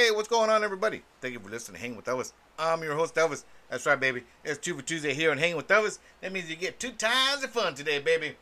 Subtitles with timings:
[0.00, 1.02] Hey, what's going on, everybody?
[1.20, 2.32] Thank you for listening to Hang with Elvis.
[2.58, 3.44] I'm your host, Elvis.
[3.68, 4.22] That's right, baby.
[4.42, 5.98] It's two for Tuesday here on Hang with Elvis.
[6.22, 8.36] That means you get two times of fun today, baby.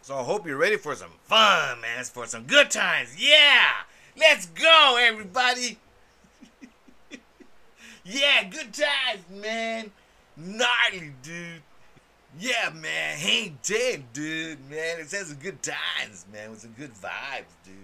[0.00, 2.00] So I hope you're ready for some fun, man.
[2.00, 3.22] It's for some good times.
[3.22, 3.66] Yeah!
[4.16, 5.76] Let's go, everybody!
[8.06, 9.90] yeah, good times, man.
[10.38, 11.60] Gnarly, dude.
[12.40, 13.18] Yeah, man.
[13.18, 15.00] He ain't dead, dude, man.
[15.00, 17.74] It says some good times, man, with some good vibes, dude.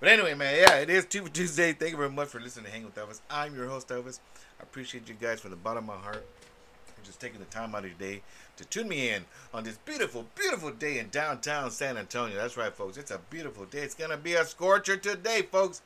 [0.00, 1.72] But anyway, man, yeah, it is Two for Tuesday.
[1.72, 3.20] Thank you very much for listening to Hang with Elvis.
[3.30, 4.18] I'm your host, Elvis.
[4.58, 6.26] I appreciate you guys from the bottom of my heart
[7.04, 8.22] just taking the time out of your day
[8.56, 12.36] to tune me in on this beautiful, beautiful day in downtown San Antonio.
[12.36, 12.96] That's right, folks.
[12.96, 13.80] It's a beautiful day.
[13.80, 15.82] It's gonna be a scorcher today, folks.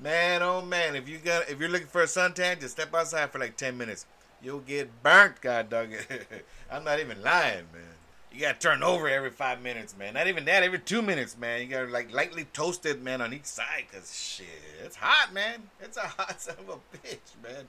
[0.00, 3.30] Man, oh man, if you got if you're looking for a suntan, just step outside
[3.30, 4.06] for like 10 minutes.
[4.42, 6.44] You'll get burnt, god dog it.
[6.70, 7.91] I'm not even lying, man.
[8.32, 10.14] You gotta turn over every five minutes, man.
[10.14, 11.60] Not even that, every two minutes, man.
[11.60, 14.46] You gotta like lightly toast it, man, on each side, cause shit,
[14.82, 15.62] it's hot, man.
[15.80, 17.68] It's a hot son of a bitch, man.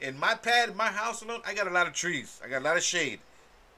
[0.00, 2.40] In my pad, in my house alone, I got a lot of trees.
[2.44, 3.18] I got a lot of shade.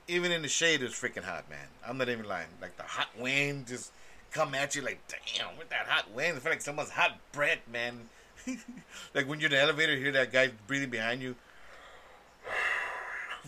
[0.08, 1.68] Even in the shade, it's freaking hot, man.
[1.86, 2.48] I'm not even lying.
[2.60, 3.92] Like the hot wind just
[4.30, 7.60] come at you, like damn, with that hot wind, it feel like someone's hot breath,
[7.72, 8.10] man.
[9.14, 11.34] like when you're in the elevator, hear that guy breathing behind you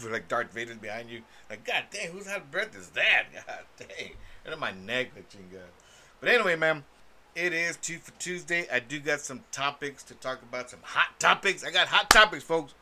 [0.04, 1.22] like Darth Vader's behind you.
[1.50, 3.24] Like, God dang, whose hot breath is that?
[3.46, 4.12] God dang.
[4.44, 5.70] And on my neck, that.
[6.20, 6.84] But anyway, man,
[7.34, 8.66] it is two for Tuesday.
[8.72, 11.64] I do got some topics to talk about, some hot topics.
[11.64, 12.74] I got hot topics, folks.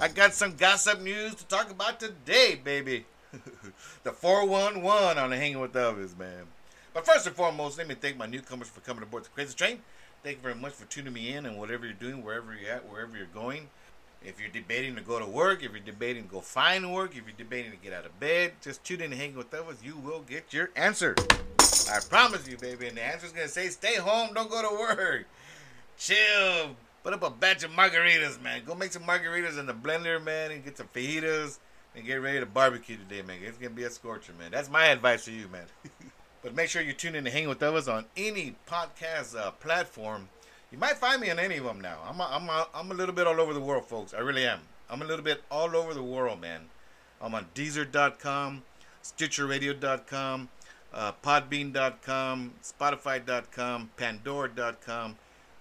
[0.00, 3.04] I got some gossip news to talk about today, baby.
[4.04, 6.46] the 411 on the Hanging with Elvis, man.
[6.92, 9.80] But first and foremost, let me thank my newcomers for coming aboard the Crazy Train.
[10.22, 12.88] Thank you very much for tuning me in and whatever you're doing, wherever you're at,
[12.88, 13.68] wherever you're going.
[14.22, 17.22] If you're debating to go to work, if you're debating to go find work, if
[17.26, 19.76] you're debating to get out of bed, just tune in and hang with us.
[19.82, 21.14] You will get your answer.
[21.90, 22.86] I promise you, baby.
[22.86, 25.26] And the answer's gonna say, stay home, don't go to work.
[25.96, 26.76] Chill.
[27.02, 28.62] Put up a batch of margaritas, man.
[28.66, 31.58] Go make some margaritas in the blender, man, and get some fajitas
[31.96, 33.38] and get ready to barbecue today, man.
[33.42, 34.50] It's gonna be a scorcher, man.
[34.50, 35.64] That's my advice to you, man.
[36.42, 40.28] but make sure you tune in to hang with us on any podcast uh, platform
[40.70, 41.98] you might find me on any of them now.
[42.06, 44.14] I'm a, I'm a, I'm a little bit all over the world, folks.
[44.14, 44.60] I really am.
[44.88, 46.62] I'm a little bit all over the world, man.
[47.20, 48.62] I'm on Deezer.com,
[49.02, 50.48] StitcherRadio.com,
[50.92, 55.16] uh, Podbean.com, Spotify.com, Pandora.com,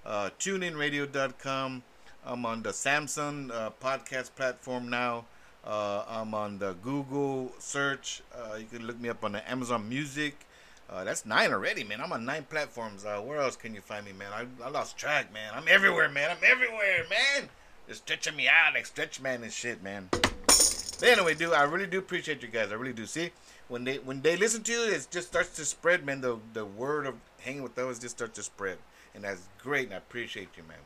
[0.06, 1.84] uh, TuneInRadio.com.
[2.26, 5.26] I'm on the Samsung uh, podcast platform now.
[5.66, 8.22] Uh, I'm on the Google search.
[8.34, 10.46] Uh, you can look me up on the Amazon Music.
[10.92, 12.02] Uh, that's nine already, man.
[12.02, 13.06] I'm on nine platforms.
[13.06, 14.32] Uh, where else can you find me, man?
[14.34, 15.52] I, I lost track, man.
[15.54, 16.32] I'm everywhere, man.
[16.32, 17.50] I'm everywhere, man.
[17.88, 20.10] Just stretching me out like stretch man and shit, man.
[20.12, 22.72] But anyway, dude, I really do appreciate you guys.
[22.72, 23.06] I really do.
[23.06, 23.32] See,
[23.68, 26.22] when they when they listen to you, it just starts to spread, man.
[26.22, 28.80] The the word of hanging with those just starts to spread,
[29.14, 29.86] and that's great.
[29.86, 30.78] And I appreciate you, man.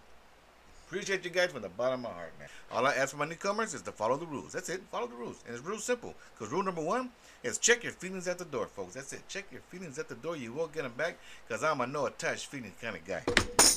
[0.94, 2.48] Appreciate you guys from the bottom of my heart, man.
[2.72, 4.52] All I ask for my newcomers is to follow the rules.
[4.52, 4.84] That's it.
[4.92, 6.14] Follow the rules, and it's real simple.
[6.38, 7.10] Cause rule number one
[7.42, 8.94] is check your feelings at the door, folks.
[8.94, 9.28] That's it.
[9.28, 10.38] Check your feelings at the door.
[10.38, 11.18] You won't get them back.
[11.50, 13.24] Cause I'm a no attached feelings kind of guy.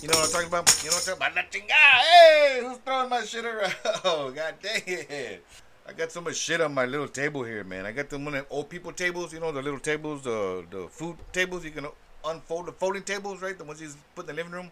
[0.02, 0.82] You know what I'm talking about?
[0.84, 1.34] You know what I'm talking about?
[1.34, 1.62] Nothing.
[1.66, 3.74] Hey, who's throwing my shit around?
[4.04, 5.42] Oh, god dang it.
[5.88, 7.86] I got so much shit on my little table here, man.
[7.86, 10.86] I got the one of old people tables, you know, the little tables, the the
[10.88, 11.64] food tables.
[11.64, 11.86] You can
[12.26, 13.56] unfold the folding tables, right?
[13.56, 14.70] The ones you put in the living room.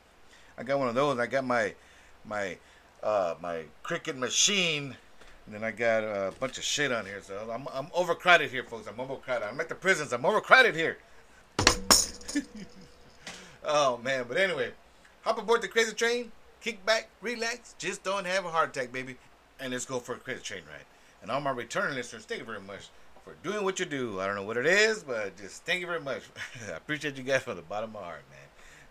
[0.58, 1.18] I got one of those.
[1.18, 1.72] I got my
[2.26, 2.56] my
[3.02, 4.96] uh, my Cricut machine.
[5.46, 8.64] And then I got a bunch of shit on here, so I'm, I'm overcrowded here,
[8.64, 8.86] folks.
[8.88, 9.46] I'm overcrowded.
[9.46, 10.14] I'm at the prisons.
[10.14, 10.96] I'm overcrowded here.
[13.64, 14.70] oh man, but anyway,
[15.22, 19.16] hop aboard the crazy train, kick back, relax, just don't have a heart attack, baby,
[19.60, 20.84] and let's go for a crazy train ride.
[21.22, 22.88] And all my returning listeners, thank you very much
[23.24, 24.20] for doing what you do.
[24.20, 26.22] I don't know what it is, but just thank you very much.
[26.68, 28.38] I appreciate you guys from the bottom of my heart, man.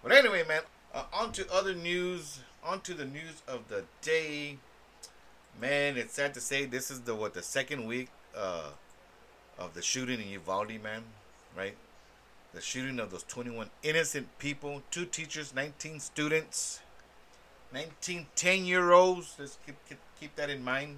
[0.01, 0.61] But anyway, man,
[0.93, 4.57] uh, on to other news on to the news of the day.
[5.59, 8.69] Man, it's sad to say this is the what the second week uh,
[9.59, 11.03] of the shooting in Uvalde, man.
[11.55, 11.75] Right,
[12.53, 16.79] the shooting of those 21 innocent people, two teachers, 19 students,
[17.71, 19.35] 19 10 year olds.
[19.37, 20.97] Let's keep, keep, keep that in mind.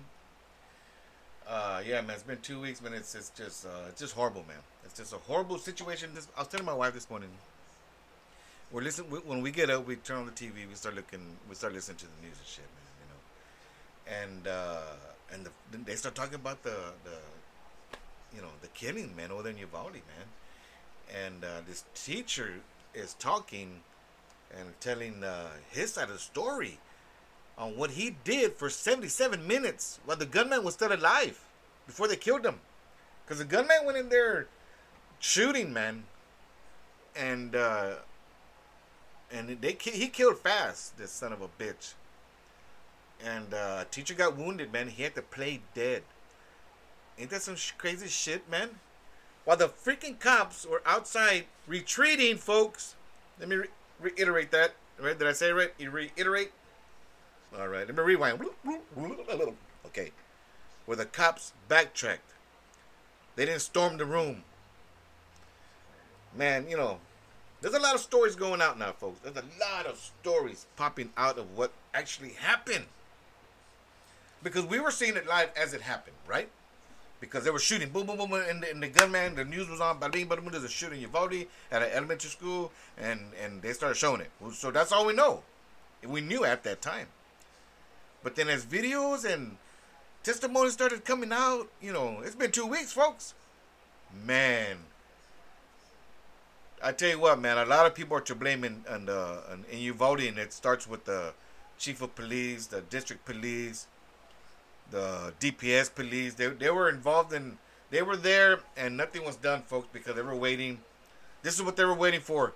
[1.48, 2.94] Uh, yeah, man, it's been two weeks, man.
[2.94, 4.58] It's, it's just uh, it's just horrible, man.
[4.86, 6.12] It's just a horrible situation.
[6.16, 7.30] This, I was telling my wife this morning
[8.76, 9.88] we're listening when we get up.
[9.88, 10.68] We turn on the TV.
[10.68, 11.22] We start looking.
[11.48, 12.92] We start listening to the news and shit, man.
[13.00, 16.76] You know, and uh, and the, they start talking about the
[17.06, 17.18] the
[18.36, 20.28] you know the killing, man, over in Uvalde, man.
[21.26, 22.56] And uh, this teacher
[22.94, 23.80] is talking
[24.54, 26.80] and telling uh, his side of the story
[27.58, 31.40] on what he did for 77 minutes while the gunman was still alive
[31.88, 32.60] before they killed him.
[33.24, 34.48] Because the gunman went in there
[35.20, 36.04] shooting, man.
[37.16, 37.96] And uh,
[39.36, 40.98] and they he killed fast.
[40.98, 41.94] This son of a bitch.
[43.24, 44.88] And uh, teacher got wounded, man.
[44.88, 46.04] He had to play dead.
[47.18, 48.70] Ain't that some sh- crazy shit, man?
[49.46, 52.96] While the freaking cops were outside retreating, folks.
[53.40, 53.68] Let me re-
[54.00, 54.74] reiterate that.
[55.00, 55.18] Right?
[55.18, 55.74] Did I say right?
[55.78, 56.52] You reiterate.
[57.58, 57.86] All right.
[57.86, 58.44] Let me rewind.
[59.86, 60.12] Okay.
[60.86, 62.34] Where the cops backtracked.
[63.36, 64.44] They didn't storm the room.
[66.36, 67.00] Man, you know,
[67.66, 69.20] there's a lot of stories going out now, folks.
[69.22, 72.86] There's a lot of stories popping out of what actually happened.
[74.44, 76.48] Because we were seeing it live as it happened, right?
[77.20, 79.82] Because they were shooting, boom, boom, boom, and the, and the gunman, the news was
[79.82, 83.74] on, bing, bing, there's a shooting in Uvalde at an elementary school, and, and they
[83.74, 84.30] started showing it.
[84.54, 85.42] So that's all we know.
[86.08, 87.08] We knew at that time.
[88.22, 89.58] But then as videos and
[90.22, 93.34] testimonies started coming out, you know, it's been two weeks, folks.
[94.24, 94.78] Man,
[96.86, 99.42] I tell you what, man, a lot of people are to blame in in, uh,
[99.52, 101.34] in, in Uvalde, and it starts with the
[101.80, 103.88] chief of police, the district police,
[104.92, 106.36] the DPS police.
[106.36, 107.58] They they were involved in.
[107.90, 110.78] They were there, and nothing was done, folks, because they were waiting.
[111.42, 112.54] This is what they were waiting for.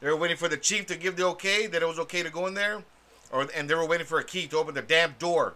[0.00, 2.30] They were waiting for the chief to give the okay that it was okay to
[2.30, 2.82] go in there,
[3.30, 5.54] or and they were waiting for a key to open the damn door.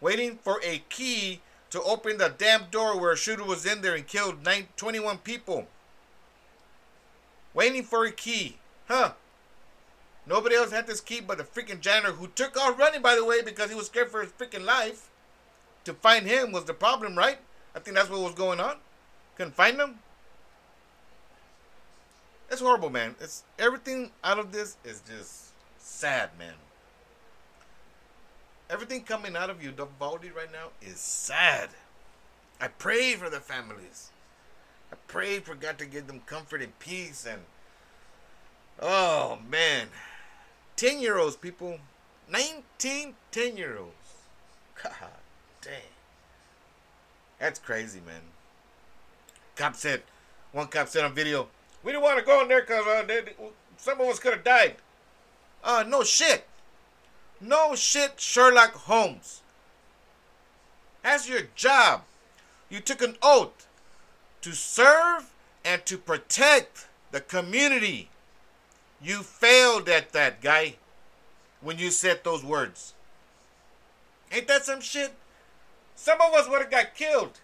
[0.00, 1.40] Waiting for a key
[1.70, 5.18] to open the damn door where a shooter was in there and killed nine, 21
[5.18, 5.66] people
[7.56, 8.58] waiting for a key.
[8.86, 9.14] Huh.
[10.26, 13.24] Nobody else had this key but the freaking janitor who took off running, by the
[13.24, 15.08] way, because he was scared for his freaking life.
[15.84, 17.38] To find him was the problem, right?
[17.74, 18.76] I think that's what was going on.
[19.36, 20.00] Couldn't find him.
[22.50, 23.16] It's horrible, man.
[23.20, 26.54] It's everything out of this is just sad, man.
[28.68, 31.70] Everything coming out of you, Uvalde, right now is sad.
[32.60, 34.10] I pray for the families.
[34.92, 37.42] I prayed for God to give them comfort and peace and
[38.80, 39.88] oh man.
[40.76, 41.78] 10 year olds, people.
[42.30, 43.92] 19 10 year olds.
[44.82, 44.92] God
[45.62, 45.72] dang.
[47.38, 48.20] That's crazy, man.
[49.56, 50.02] Cop said,
[50.52, 51.48] one cop said on video,
[51.82, 53.22] we didn't want to go in there because uh,
[53.76, 54.76] some of us could have died.
[55.64, 56.46] Uh, no shit.
[57.40, 59.42] No shit, Sherlock Holmes.
[61.02, 62.02] That's your job.
[62.68, 63.66] You took an oath
[64.46, 65.28] to serve
[65.64, 68.08] and to protect the community.
[69.02, 70.76] You failed at that, guy,
[71.60, 72.94] when you said those words.
[74.30, 75.14] Ain't that some shit?
[75.96, 77.40] Some of us would have got killed.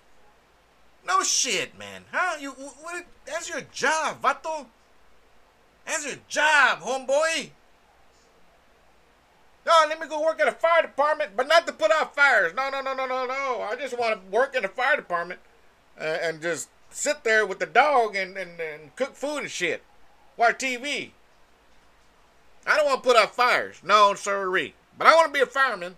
[1.05, 2.05] No shit, man.
[2.13, 2.37] Huh?
[2.41, 4.67] You what, that's your job, vato.
[5.85, 7.51] That's your job, homeboy.
[9.67, 12.55] No, let me go work at a fire department, but not to put out fires.
[12.55, 13.63] No, no, no, no, no, no.
[13.63, 15.41] I just want to work in a fire department
[16.01, 19.83] uh, and just sit there with the dog and, and, and cook food and shit.
[20.37, 21.11] Watch TV.
[22.67, 23.81] I don't want to put out fires.
[23.85, 24.75] No, sorry.
[24.97, 25.97] But I want to be a fireman.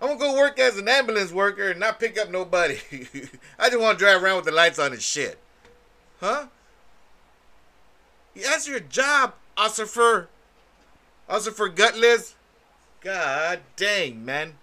[0.00, 2.78] I'm going to go work as an ambulance worker and not pick up nobody.
[3.58, 5.38] I just want to drive around with the lights on and shit.
[6.20, 6.46] Huh?
[8.34, 10.28] That's your job, Ossifer.
[11.28, 12.34] Ossifer Gutless.
[13.00, 14.54] God dang, man.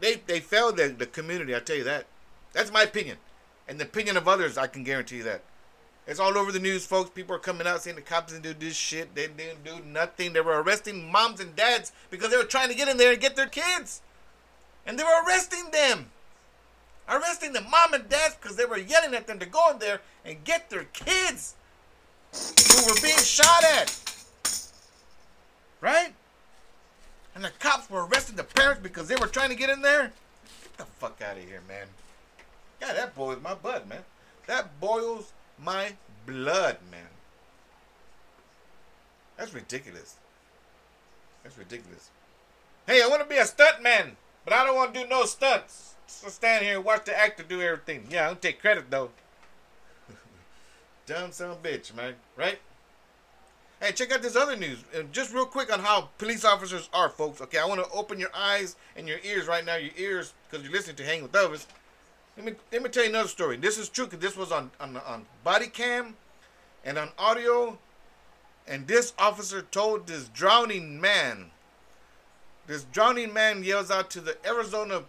[0.00, 2.06] They they failed the, the community, I tell you that.
[2.52, 3.18] That's my opinion.
[3.68, 5.42] And the opinion of others, I can guarantee you that.
[6.06, 7.10] It's all over the news, folks.
[7.10, 9.14] People are coming out saying the cops didn't do this shit.
[9.14, 10.32] They didn't do nothing.
[10.32, 13.20] They were arresting moms and dads because they were trying to get in there and
[13.20, 14.00] get their kids.
[14.86, 16.06] And they were arresting them.
[17.10, 20.00] Arresting the mom and dads because they were yelling at them to go in there
[20.24, 21.54] and get their kids
[22.32, 24.00] who were being shot at.
[25.82, 26.14] Right?
[27.34, 30.12] And the cops were arresting the parents because they were trying to get in there.
[30.62, 31.86] Get the fuck out of here, man.
[32.80, 34.04] Yeah, that boils my blood, man.
[34.46, 35.94] That boils my
[36.26, 37.08] blood, man.
[39.36, 40.16] That's ridiculous.
[41.42, 42.10] That's ridiculous.
[42.86, 45.24] Hey, I want to be a stunt man, but I don't want to do no
[45.24, 45.94] stunts.
[46.06, 48.06] Just stand here and watch the actor do everything.
[48.10, 49.10] Yeah, I don't take credit though.
[51.06, 52.14] Dumb son bitch, man.
[52.36, 52.58] Right?
[53.80, 54.78] Hey, check out this other news.
[54.92, 57.40] Uh, just real quick on how police officers are, folks.
[57.40, 59.76] Okay, I want to open your eyes and your ears right now.
[59.76, 61.66] Your ears, because you're listening to Hang with Others.
[62.38, 63.56] Let me let me tell you another story.
[63.56, 66.16] This is true because this was on, on on body cam
[66.84, 67.76] and on audio,
[68.64, 71.50] and this officer told this drowning man.
[72.68, 75.02] This drowning man yells out to the Arizona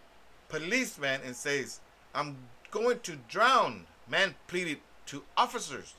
[0.49, 1.81] policeman and says,
[2.15, 2.35] "I'm
[2.71, 5.93] going to drown." Man pleaded to officers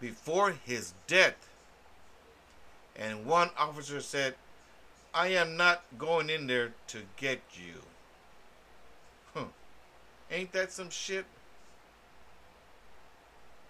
[0.00, 1.50] before his death,
[2.96, 4.36] and one officer said,
[5.12, 7.82] "I am not going in there to get you."
[10.34, 11.26] Ain't that some shit?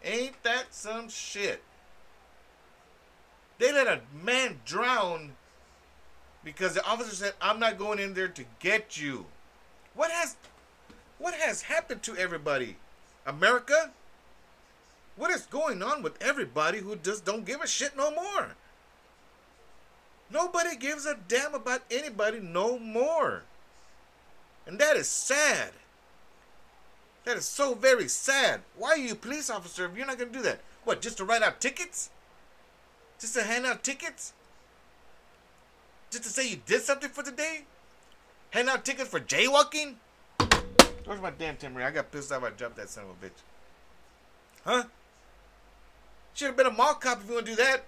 [0.02, 1.62] Ain't that some shit?
[3.58, 5.32] They let a man drown
[6.42, 9.26] because the officer said, "I'm not going in there to get you."
[9.92, 10.36] What has
[11.18, 12.78] what has happened to everybody?
[13.26, 13.92] America?
[15.16, 18.56] What is going on with everybody who just don't give a shit no more?
[20.30, 23.42] Nobody gives a damn about anybody no more.
[24.66, 25.74] And that is sad.
[27.24, 28.60] That is so very sad.
[28.76, 30.60] Why are you a police officer if you're not going to do that?
[30.84, 32.10] What, just to write out tickets?
[33.18, 34.34] Just to hand out tickets?
[36.10, 37.64] Just to say you did something for the day?
[38.50, 39.94] Hand out tickets for jaywalking?
[41.04, 41.82] Where's my damn timber?
[41.82, 43.42] I got pissed off I dropped that son of a bitch.
[44.64, 44.84] Huh?
[46.34, 47.84] Should have been a mall cop if you want to do that.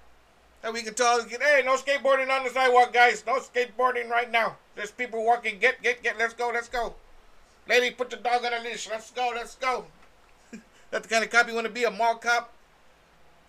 [0.62, 3.23] And we can tell, hey, no skateboarding on the sidewalk, guys.
[3.26, 4.57] No skateboarding right now.
[4.75, 5.59] There's people walking.
[5.59, 6.19] Get, get, get.
[6.19, 6.95] Let's go, let's go.
[7.68, 8.88] Lady, put the dog on a leash.
[8.88, 9.87] Let's go, let's go.
[10.90, 12.52] That's the kind of cop you want to be, a mall cop?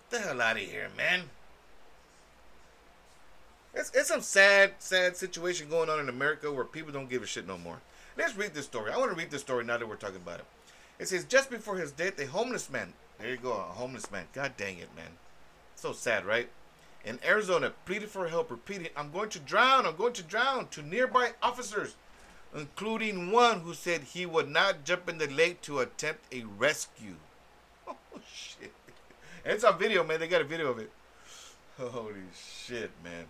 [0.10, 1.24] Get the hell out of here, man.
[3.74, 7.28] It's, it's some sad, sad situation going on in America where people don't give a
[7.28, 7.80] shit no more.
[8.18, 8.92] Let's read this story.
[8.92, 10.46] I want to read this story now that we're talking about it.
[10.98, 12.94] It says, just before his death, a homeless man.
[13.20, 14.26] There you go, a homeless man.
[14.34, 15.12] God dang it, man.
[15.76, 16.50] So sad, right?
[17.06, 20.82] In Arizona, pleaded for help, repeating, I'm going to drown, I'm going to drown, to
[20.82, 21.96] nearby officers,
[22.56, 27.16] including one who said he would not jump in the lake to attempt a rescue.
[27.90, 28.74] Oh, shit.
[29.46, 30.20] It's a video, man.
[30.20, 30.92] They got a video of it.
[31.78, 33.26] Holy shit, man.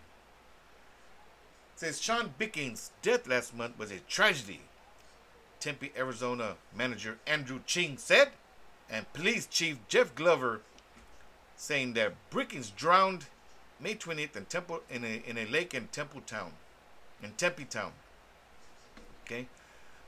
[1.76, 4.62] Says Sean Bickings' death last month was a tragedy.
[5.60, 8.30] Tempe, Arizona manager Andrew Ching said,
[8.90, 10.62] and police chief Jeff Glover
[11.56, 13.26] saying that Bickings drowned
[13.80, 16.54] May 20th in Temple in a in a lake in Temple Town,
[17.22, 17.92] in Tempe Town.
[19.28, 19.48] Okay.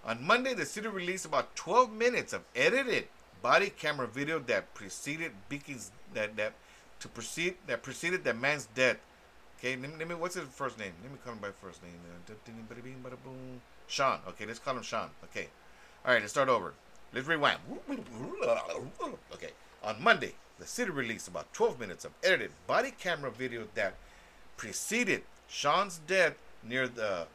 [0.05, 3.07] On Monday, the city released about 12 minutes of edited
[3.41, 6.53] body camera video that preceded Bickings' that that
[7.01, 8.97] to proceed that preceded the man's death.
[9.57, 10.93] Okay, let me, what's his first name?
[11.03, 11.91] Let me call him by first name.
[12.29, 12.33] Uh,
[13.87, 14.19] Sean.
[14.29, 15.09] Okay, let's call him Sean.
[15.25, 15.47] Okay.
[16.05, 16.73] All right, let's start over.
[17.13, 17.59] Let's rewind.
[19.33, 19.49] Okay.
[19.83, 23.95] On Monday, the city released about 12 minutes of edited body camera video that
[24.55, 27.27] preceded Sean's death near the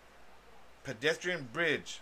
[0.84, 2.00] pedestrian bridge.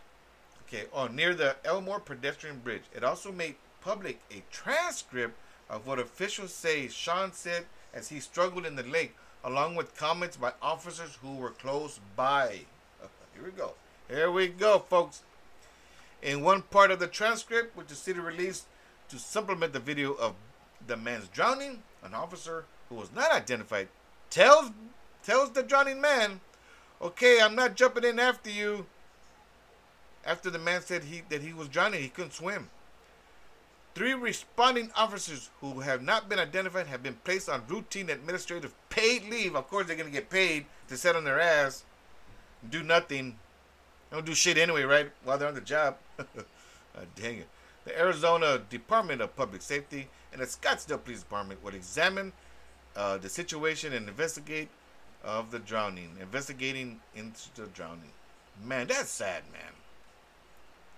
[0.66, 2.82] Okay, oh, near the Elmore pedestrian bridge.
[2.94, 5.34] It also made public a transcript
[5.70, 10.36] of what officials say Sean said as he struggled in the lake, along with comments
[10.36, 12.60] by officers who were close by.
[13.34, 13.72] Here we go.
[14.08, 15.22] Here we go, folks.
[16.22, 18.66] In one part of the transcript, which the city released
[19.08, 20.34] to supplement the video of
[20.86, 23.88] the man's drowning, an officer who was not identified
[24.30, 24.70] tells
[25.22, 26.40] tells the drowning man,
[27.02, 28.86] "Okay, I'm not jumping in after you."
[30.24, 32.70] After the man said he that he was drowning, he couldn't swim.
[33.94, 39.28] Three responding officers who have not been identified have been placed on routine administrative paid
[39.28, 39.54] leave.
[39.54, 41.84] Of course, they're going to get paid to sit on their ass,
[42.70, 43.38] do nothing,
[44.10, 45.10] don't do shit anyway, right?
[45.24, 45.96] While they're on the job.
[46.18, 46.24] oh,
[47.16, 47.48] dang it.
[47.84, 52.32] The Arizona Department of Public Safety and the Scottsdale Police Department would examine
[52.94, 54.68] uh, the situation and investigate
[55.24, 58.12] of the drowning, investigating into the drowning.
[58.64, 59.72] Man, that's sad, man.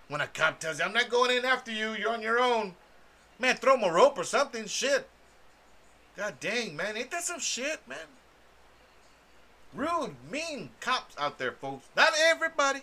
[0.09, 2.75] When a cop tells you, I'm not going in after you, you're on your own.
[3.39, 4.67] Man, throw him a rope or something.
[4.67, 5.09] Shit.
[6.17, 6.97] God dang, man.
[6.97, 7.99] Ain't that some shit, man?
[9.75, 11.87] Rude, mean cops out there, folks.
[11.97, 12.81] Not everybody.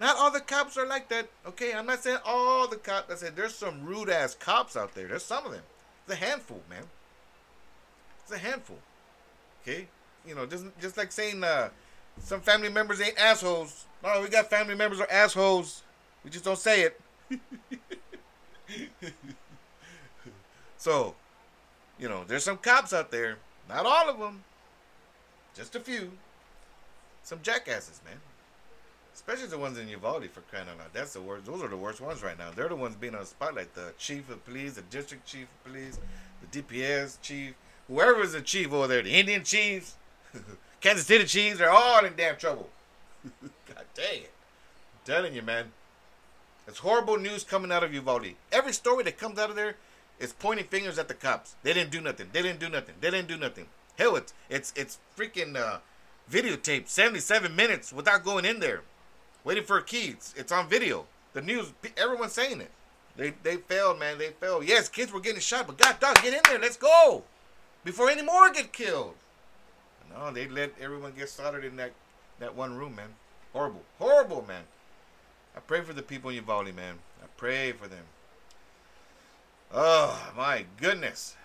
[0.00, 1.28] Not all the cops are like that.
[1.44, 3.12] Okay, I'm not saying all the cops.
[3.12, 5.08] I said there's some rude ass cops out there.
[5.08, 5.62] There's some of them.
[6.06, 6.84] It's a handful, man.
[8.22, 8.78] It's a handful.
[9.62, 9.88] Okay,
[10.28, 11.70] you know, just just like saying uh,
[12.20, 13.86] some family members ain't assholes.
[14.02, 15.82] No, we got family members are assholes.
[16.24, 17.00] We just don't say it.
[20.76, 21.14] so,
[21.98, 23.38] you know, there's some cops out there.
[23.68, 24.42] Not all of them.
[25.54, 26.12] Just a few.
[27.22, 28.20] Some jackasses, man.
[29.14, 30.88] Especially the ones in Uvalde for crying out loud.
[30.92, 31.46] That's the worst.
[31.46, 32.50] Those are the worst ones right now.
[32.54, 33.74] They're the ones being on the spotlight.
[33.74, 35.98] The chief of police, the district chief of police,
[36.40, 37.54] the DPS chief,
[37.88, 39.96] whoever is the chief over there, the Indian chiefs,
[40.80, 42.68] Kansas City chiefs, they're all in damn trouble.
[43.42, 44.32] God dang it.
[44.94, 45.72] I'm telling you, man.
[46.66, 48.34] It's horrible news coming out of Uvalde.
[48.52, 49.76] Every story that comes out of there
[50.18, 51.54] is pointing fingers at the cops.
[51.62, 52.28] They didn't do nothing.
[52.32, 52.96] They didn't do nothing.
[53.00, 53.66] They didn't do nothing.
[53.96, 55.78] Hell, it's it's it's freaking uh,
[56.30, 58.82] videotape, 77 minutes without going in there
[59.48, 60.08] waiting for a key.
[60.08, 61.06] It's, it's on video.
[61.32, 62.70] The news, everyone's saying it.
[63.16, 64.18] They they failed, man.
[64.18, 64.64] They failed.
[64.64, 66.60] Yes, kids were getting shot, but God dog, get in there.
[66.60, 67.24] Let's go
[67.82, 69.14] before any more get killed.
[70.14, 71.92] No, they let everyone get slaughtered in that
[72.40, 73.10] that one room, man.
[73.52, 74.64] Horrible, horrible, man.
[75.56, 76.98] I pray for the people in Uvalde, man.
[77.22, 78.04] I pray for them.
[79.72, 81.36] Oh my goodness,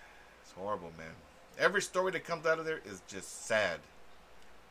[0.42, 1.12] it's horrible, man.
[1.58, 3.80] Every story that comes out of there is just sad.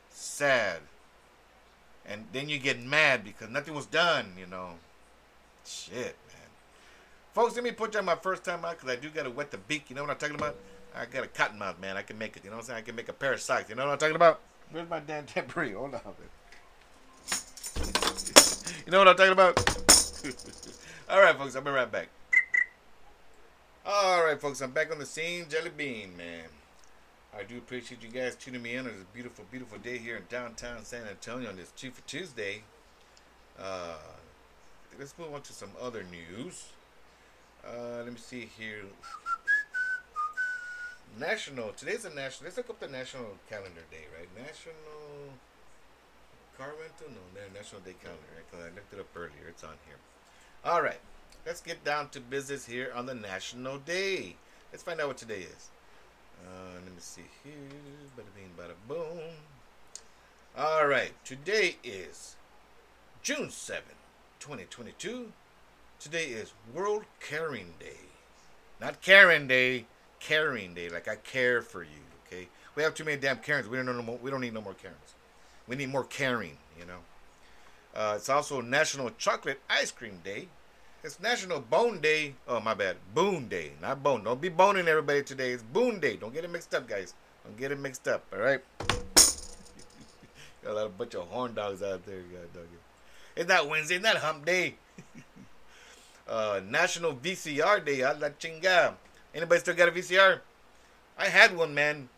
[0.10, 0.80] Sad.
[2.06, 4.72] And then you get mad because nothing was done, you know.
[5.66, 6.50] Shit, man.
[7.34, 9.52] Folks, let me put that my first time out because I do got to wet
[9.52, 9.86] the beak.
[9.90, 10.56] You know what I'm talking about?
[10.96, 11.98] I got a cotton mouth, man.
[11.98, 12.44] I can make it.
[12.44, 12.80] You know what I'm saying?
[12.80, 13.70] I can make a pair of socks.
[13.70, 14.42] You know what I'm talking about?
[14.72, 15.74] Where's my damn tambourine?
[15.74, 16.02] Hold on.
[18.86, 19.58] you know what I'm talking about?
[21.10, 21.56] All right, folks.
[21.56, 22.10] I'll be right back.
[23.86, 24.62] All right, folks.
[24.62, 25.46] I'm back on the scene.
[25.50, 26.46] Jelly Bean, man.
[27.38, 30.24] I do appreciate you guys tuning me in on this beautiful, beautiful day here in
[30.30, 32.62] downtown San Antonio on this Two for Tuesday.
[33.60, 33.96] Uh,
[35.00, 36.66] let's move on to some other news.
[37.66, 38.84] Uh, let me see here.
[41.20, 41.72] National.
[41.74, 42.46] Today's a national.
[42.46, 44.28] Let's look up the national calendar day, right?
[44.36, 44.74] National
[46.58, 47.08] car rental?
[47.10, 48.24] No, National Day calendar.
[48.36, 48.62] Right?
[48.62, 49.48] I looked it up earlier.
[49.50, 49.98] It's on here.
[50.66, 51.00] All right.
[51.46, 54.36] Let's get down to business here on the National Day.
[54.72, 55.70] Let's find out what today is.
[56.44, 57.54] Uh, let me see here.
[58.18, 59.20] Bada bing, bada boom.
[60.58, 61.12] All right.
[61.24, 62.36] Today is
[63.22, 64.02] June 7th,
[64.40, 65.32] 2022.
[66.00, 68.00] Today is World Caring Day.
[68.82, 69.86] Not Karen Day,
[70.28, 70.90] caring day.
[70.90, 71.90] Like I care for you.
[72.28, 72.48] Okay.
[72.76, 73.68] We have too many damn Karens.
[73.68, 74.20] We don't know no more.
[74.22, 75.16] We don't need no more Karens.
[75.68, 76.58] We need more caring.
[76.80, 77.00] You know.
[77.96, 80.48] Uh, it's also National Chocolate Ice Cream Day.
[81.04, 82.34] It's National Bone Day.
[82.48, 82.96] Oh, my bad.
[83.14, 83.74] Boone Day.
[83.82, 84.24] Not bone.
[84.24, 85.52] Don't be boning everybody today.
[85.52, 86.16] It's Boone Day.
[86.16, 87.14] Don't get it mixed up, guys.
[87.44, 88.62] Don't get it mixed up, all right?
[90.64, 92.22] Got a bunch of horn dogs out there.
[92.22, 92.68] God dog
[93.36, 93.48] it.
[93.48, 93.96] Not Wednesday.
[93.96, 94.76] It's not Hump Day.
[96.28, 98.00] uh, National VCR Day.
[98.00, 98.94] A la chinga.
[99.34, 100.40] Anybody still got a VCR?
[101.18, 102.10] I had one, man.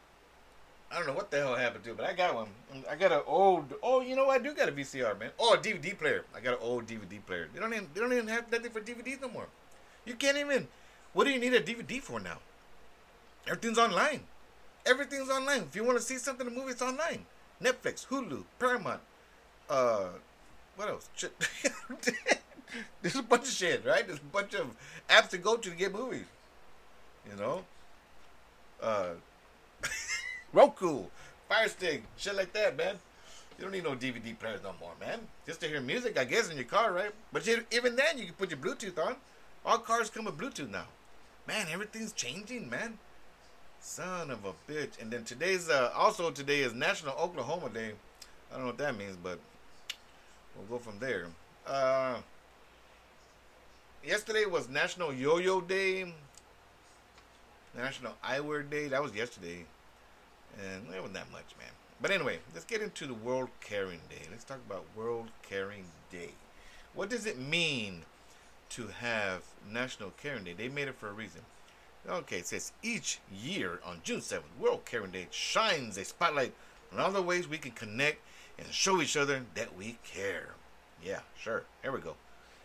[0.91, 2.47] I don't know what the hell happened to but I got one.
[2.89, 3.73] I got an old.
[3.81, 4.29] Oh, you know?
[4.29, 5.31] I do got a VCR, man.
[5.39, 6.23] Oh, a DVD player.
[6.35, 7.49] I got an old DVD player.
[7.53, 7.87] They don't even.
[7.93, 9.47] They don't even have nothing for DVDs no more.
[10.05, 10.67] You can't even.
[11.13, 12.37] What do you need a DVD for now?
[13.47, 14.21] Everything's online.
[14.85, 15.61] Everything's online.
[15.61, 17.25] If you want to see something, a movie, it's online.
[17.61, 19.01] Netflix, Hulu, Paramount.
[19.69, 20.09] Uh,
[20.75, 21.09] what else?
[23.01, 24.05] There's a bunch of shit, right?
[24.05, 24.75] There's a bunch of
[25.09, 26.25] apps to go to to get movies.
[27.29, 27.63] You know.
[28.81, 29.07] Uh.
[30.53, 31.03] Roku,
[31.49, 32.95] Fire Stick, shit like that, man.
[33.57, 35.19] You don't need no DVD players no more, man.
[35.45, 37.11] Just to hear music, I guess, in your car, right?
[37.31, 39.15] But you, even then, you can put your Bluetooth on.
[39.65, 40.85] All cars come with Bluetooth now.
[41.47, 42.99] Man, everything's changing, man.
[43.79, 44.99] Son of a bitch.
[45.01, 47.91] And then today's, uh, also today is National Oklahoma Day.
[48.51, 49.39] I don't know what that means, but
[50.55, 51.27] we'll go from there.
[51.65, 52.17] Uh,
[54.03, 56.13] yesterday was National Yo-Yo Day.
[57.75, 58.87] National Eyewear Day.
[58.87, 59.65] That was yesterday.
[60.57, 61.69] And it wasn't that much, man.
[62.01, 64.21] But anyway, let's get into the World Caring Day.
[64.29, 66.31] Let's talk about World Caring Day.
[66.93, 68.03] What does it mean
[68.69, 70.53] to have National Caring Day?
[70.53, 71.41] They made it for a reason.
[72.07, 76.53] Okay, it says each year on June 7th, World Caring Day shines a spotlight
[76.93, 78.19] on all the ways we can connect
[78.59, 80.49] and show each other that we care.
[81.03, 81.63] Yeah, sure.
[81.81, 82.15] Here we go.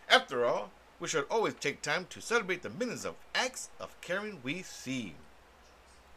[0.09, 0.69] After all,
[1.01, 5.15] we should always take time to celebrate the millions of acts of caring we see.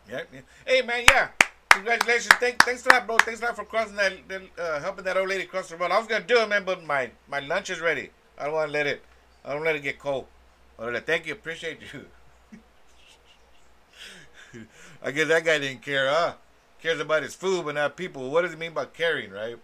[0.08, 0.40] Yeah, yeah.
[0.66, 1.28] Hey, man, yeah.
[1.70, 2.34] Congratulations.
[2.34, 3.16] Thank, thanks for that, bro.
[3.16, 4.12] Thanks a lot for crossing that,
[4.58, 5.90] uh, helping that old lady cross the road.
[5.90, 8.10] I was gonna do it, man, but my my lunch is ready.
[8.38, 9.02] I don't want to let it.
[9.44, 10.26] I don't let it get cold.
[10.78, 11.32] Right, thank you.
[11.32, 12.06] Appreciate you.
[15.02, 16.34] I guess that guy didn't care, huh?
[16.80, 18.30] Cares about his food, but not people.
[18.30, 19.56] What does it mean by caring, right?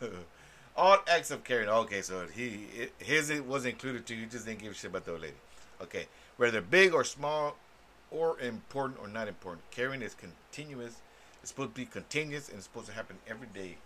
[0.76, 1.68] All acts of caring.
[1.68, 2.66] Okay, so he
[2.98, 4.14] his was included too.
[4.14, 5.34] You just didn't give a shit about the old lady.
[5.80, 7.56] Okay, whether big or small,
[8.10, 11.00] or important or not important, caring is continuous
[11.46, 13.76] it's supposed to be continuous and it's supposed to happen every day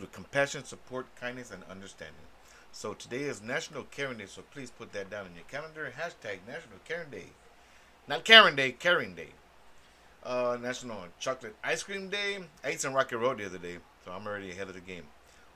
[0.00, 2.14] with compassion, support, kindness, and understanding.
[2.72, 5.92] So today is National Caring Day, so please put that down in your calendar.
[5.98, 7.26] Hashtag National Caring Day.
[8.08, 9.28] Not Karen Day, Caring Day.
[10.24, 12.38] Uh, National Chocolate Ice Cream Day.
[12.64, 15.04] I ate some Rocky Road the other day, so I'm already ahead of the game.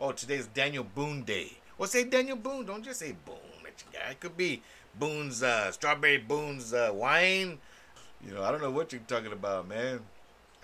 [0.00, 1.52] Oh, today's Daniel Boone Day.
[1.78, 2.66] Well, say Daniel Boone.
[2.66, 3.36] Don't just say Boone.
[4.10, 4.62] It could be
[4.98, 7.58] Boone's uh, Strawberry Boone's uh, wine.
[8.26, 10.00] You know, I don't know what you're talking about, man.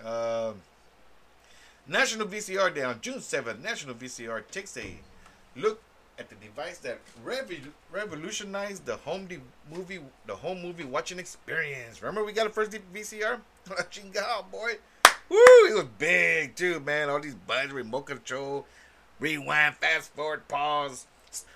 [0.03, 0.53] Uh,
[1.87, 3.61] National VCR Day on June 7th.
[3.61, 4.95] National VCR takes a
[5.55, 5.81] look
[6.19, 9.39] at the device that rev- revolutionized the home de-
[9.73, 12.01] movie, the home movie watching experience.
[12.01, 13.39] Remember, we got a first VCR.
[13.91, 14.73] Chinga, boy,
[15.29, 15.37] woo!
[15.69, 17.09] It was big too, man.
[17.09, 18.65] All these buttons, remote control,
[19.21, 21.05] rewind, fast forward, pause,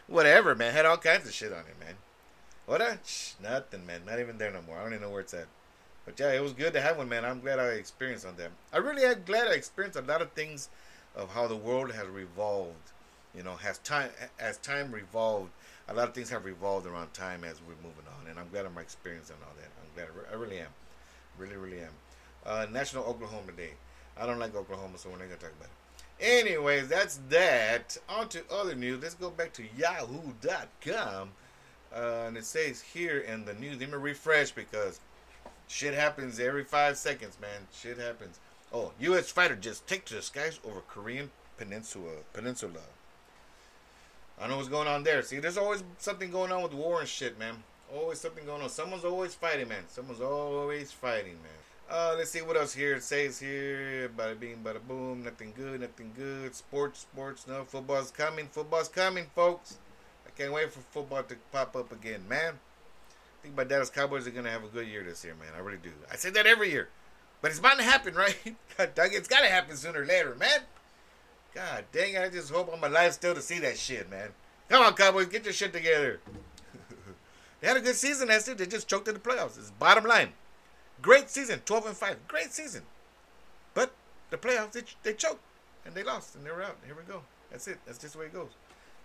[0.08, 0.72] whatever, man.
[0.72, 1.96] Had all kinds of shit on it, man.
[2.66, 3.00] What a
[3.44, 4.02] nothing, man.
[4.06, 4.78] Not even there no more.
[4.78, 5.48] I don't even know where it's at.
[6.06, 7.26] But yeah, it was good to have one, man.
[7.26, 8.52] I'm glad I experienced on them.
[8.72, 10.70] I really am glad I experienced a lot of things
[11.16, 12.92] of how the world has revolved.
[13.36, 15.52] You know, has time as time revolved,
[15.90, 18.66] a lot of things have revolved around time as we're moving on, and I'm glad
[18.66, 19.70] I'm experiencing all that.
[19.82, 20.72] I'm glad I really am,
[21.38, 21.92] really, really am.
[22.46, 23.72] Uh, National Oklahoma Day.
[24.18, 25.85] I don't like Oklahoma, so we're not gonna talk about it.
[26.20, 27.98] Anyways, that's that.
[28.08, 29.02] On to other news.
[29.02, 31.30] Let's go back to Yahoo.com.
[31.96, 35.00] Uh, and it says here in the news, let me refresh because
[35.68, 37.68] shit happens every five seconds, man.
[37.74, 38.40] Shit happens.
[38.74, 39.32] Oh, U.S.
[39.32, 42.12] fighter just take to the skies over Korean Peninsula.
[42.34, 42.82] Peninsula.
[44.42, 45.22] I know what's going on there.
[45.22, 47.64] See, there's always something going on with war and shit, man.
[47.94, 48.70] Always something going on.
[48.70, 49.84] Someone's always fighting, man.
[49.88, 51.65] Someone's always fighting, man.
[51.90, 52.96] Uh, let's see what else here.
[52.96, 55.24] It says here, bada bing, bada boom.
[55.24, 56.56] Nothing good, nothing good.
[56.56, 57.48] Sports, sports.
[57.48, 58.48] No, football's coming.
[58.48, 59.78] Football's coming, folks.
[60.26, 62.54] I can't wait for football to pop up again, man.
[62.54, 65.50] I think my Dallas Cowboys are gonna have a good year this year, man.
[65.56, 65.92] I really do.
[66.12, 66.90] I say that every year,
[67.42, 68.36] but it's bound to happen, right?
[68.78, 70.62] God, it's gotta happen sooner or later, man.
[71.54, 72.22] God dang it!
[72.22, 74.30] I just hope I'm alive still to see that shit, man.
[74.70, 76.20] Come on, Cowboys, get your shit together.
[77.62, 78.56] they had a good season last year.
[78.56, 79.60] They just choked in the playoffs.
[79.60, 80.30] It's bottom line.
[81.02, 82.28] Great season, 12 and 5.
[82.28, 82.84] Great season.
[83.74, 83.94] But
[84.30, 85.42] the playoffs, they, they choked
[85.86, 86.78] and they lost and they were out.
[86.86, 87.22] Here we go.
[87.52, 87.80] That's it.
[87.86, 88.52] That's just the way it goes.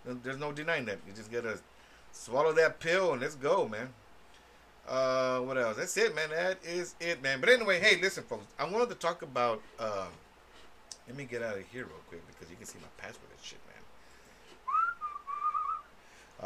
[0.04, 0.98] There's no denying that.
[1.06, 1.58] You just got to
[2.12, 3.90] swallow that pill and let's go, man.
[4.88, 5.76] Uh, what else?
[5.76, 6.30] That's it, man.
[6.30, 7.40] That is it, man.
[7.40, 8.46] But anyway, hey, listen, folks.
[8.58, 9.60] I wanted to talk about.
[9.78, 10.08] Um,
[11.06, 13.44] let me get out of here real quick because you can see my password and
[13.44, 13.76] shit, man.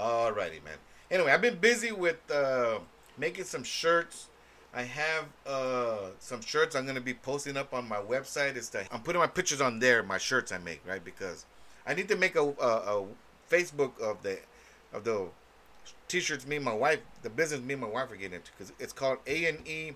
[0.04, 0.78] Alrighty, man.
[1.10, 2.78] Anyway, I've been busy with uh,
[3.16, 4.26] making some shirts
[4.74, 8.56] I have uh, some shirts I'm gonna be posting up on my website.
[8.56, 11.04] It's the, I'm putting my pictures on there, my shirts I make, right?
[11.04, 11.46] Because
[11.86, 13.06] I need to make a, a, a
[13.48, 14.38] Facebook of the
[14.92, 15.28] of the
[16.08, 18.72] t-shirts me and my wife, the business me and my wife are getting into, because
[18.78, 19.92] it's called A and E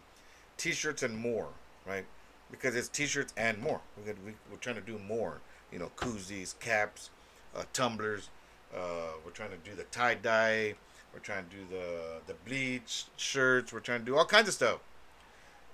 [0.57, 1.49] T-shirts and more,
[1.87, 2.05] right?
[2.51, 3.81] Because it's t-shirts and more.
[3.97, 5.41] We're gonna, we, we're trying to do more,
[5.73, 7.11] you know, koozies, caps,
[7.57, 8.29] uh, tumblers.
[8.75, 10.75] Uh, we're trying to do the tie dye
[11.18, 13.72] we're trying to do the the bleach shirts.
[13.72, 14.78] We're trying to do all kinds of stuff.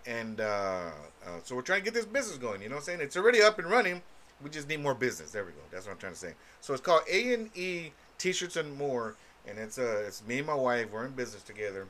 [0.07, 0.91] And uh,
[1.25, 2.63] uh, so we're trying to get this business going.
[2.63, 3.01] You know what I'm saying?
[3.01, 4.03] It's already up and running.
[4.43, 5.31] We just need more business.
[5.31, 5.59] There we go.
[5.71, 6.35] That's what I'm trying to say.
[6.61, 9.17] So it's called A and E T-shirts and more.
[9.47, 10.91] And it's uh it's me and my wife.
[10.91, 11.87] We're in business together.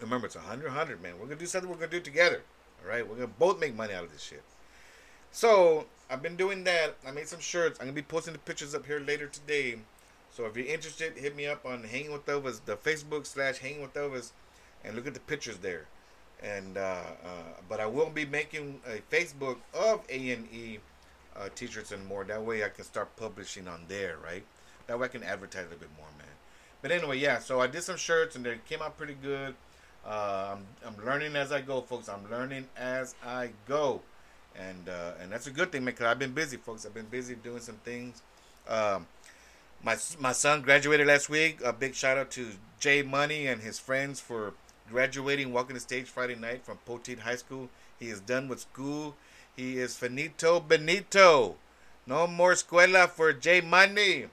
[0.00, 1.14] Remember, it's a hundred hundred man.
[1.18, 1.68] We're gonna do something.
[1.68, 2.42] We're gonna do together.
[2.82, 3.08] All right.
[3.08, 4.42] We're gonna both make money out of this shit.
[5.32, 6.94] So I've been doing that.
[7.06, 7.80] I made some shirts.
[7.80, 9.78] I'm gonna be posting the pictures up here later today
[10.30, 13.82] so if you're interested, hit me up on Hanging with Elvis, the Facebook slash Hanging
[13.82, 14.32] with Elvis,
[14.84, 15.86] and look at the pictures there.
[16.42, 17.28] And uh, uh,
[17.68, 20.78] but I will be making a Facebook of A and E
[21.36, 22.24] uh, t-shirts and more.
[22.24, 24.44] That way I can start publishing on there, right?
[24.86, 26.26] That way I can advertise a little bit more, man.
[26.80, 27.38] But anyway, yeah.
[27.38, 29.54] So I did some shirts and they came out pretty good.
[30.06, 32.08] Uh, I'm, I'm learning as I go, folks.
[32.08, 34.00] I'm learning as I go,
[34.56, 35.94] and uh, and that's a good thing, man.
[35.94, 36.86] Cause I've been busy, folks.
[36.86, 38.22] I've been busy doing some things.
[38.68, 39.06] Um,
[39.82, 41.60] my my son graduated last week.
[41.64, 44.54] A big shout out to Jay Money and his friends for
[44.90, 47.68] graduating, walking the stage Friday night from Poteet High School.
[47.98, 49.14] He is done with school.
[49.56, 51.56] He is finito benito.
[52.06, 54.26] No more escuela for Jay Money.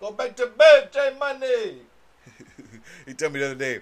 [0.00, 1.78] Go back to bed, Jay Money.
[3.06, 3.80] he told me the other day.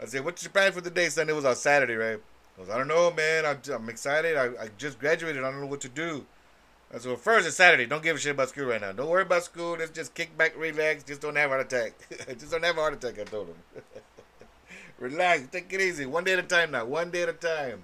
[0.00, 2.20] I said, "What's your plan for the day, son?" It was on Saturday, right?
[2.56, 3.46] I was, "I don't know, man.
[3.46, 4.36] I'm, I'm excited.
[4.36, 5.42] I, I just graduated.
[5.42, 6.26] I don't know what to do."
[6.98, 7.86] So first it's Saturday.
[7.86, 8.92] Don't give a shit about school right now.
[8.92, 9.76] Don't worry about school.
[9.78, 11.02] Let's just kick back, relax.
[11.02, 11.94] Just don't have a heart attack.
[12.38, 13.18] just don't have a heart attack.
[13.18, 13.56] I told him.
[14.98, 15.48] relax.
[15.50, 16.04] Take it easy.
[16.04, 16.84] One day at a time now.
[16.84, 17.82] One day at a time.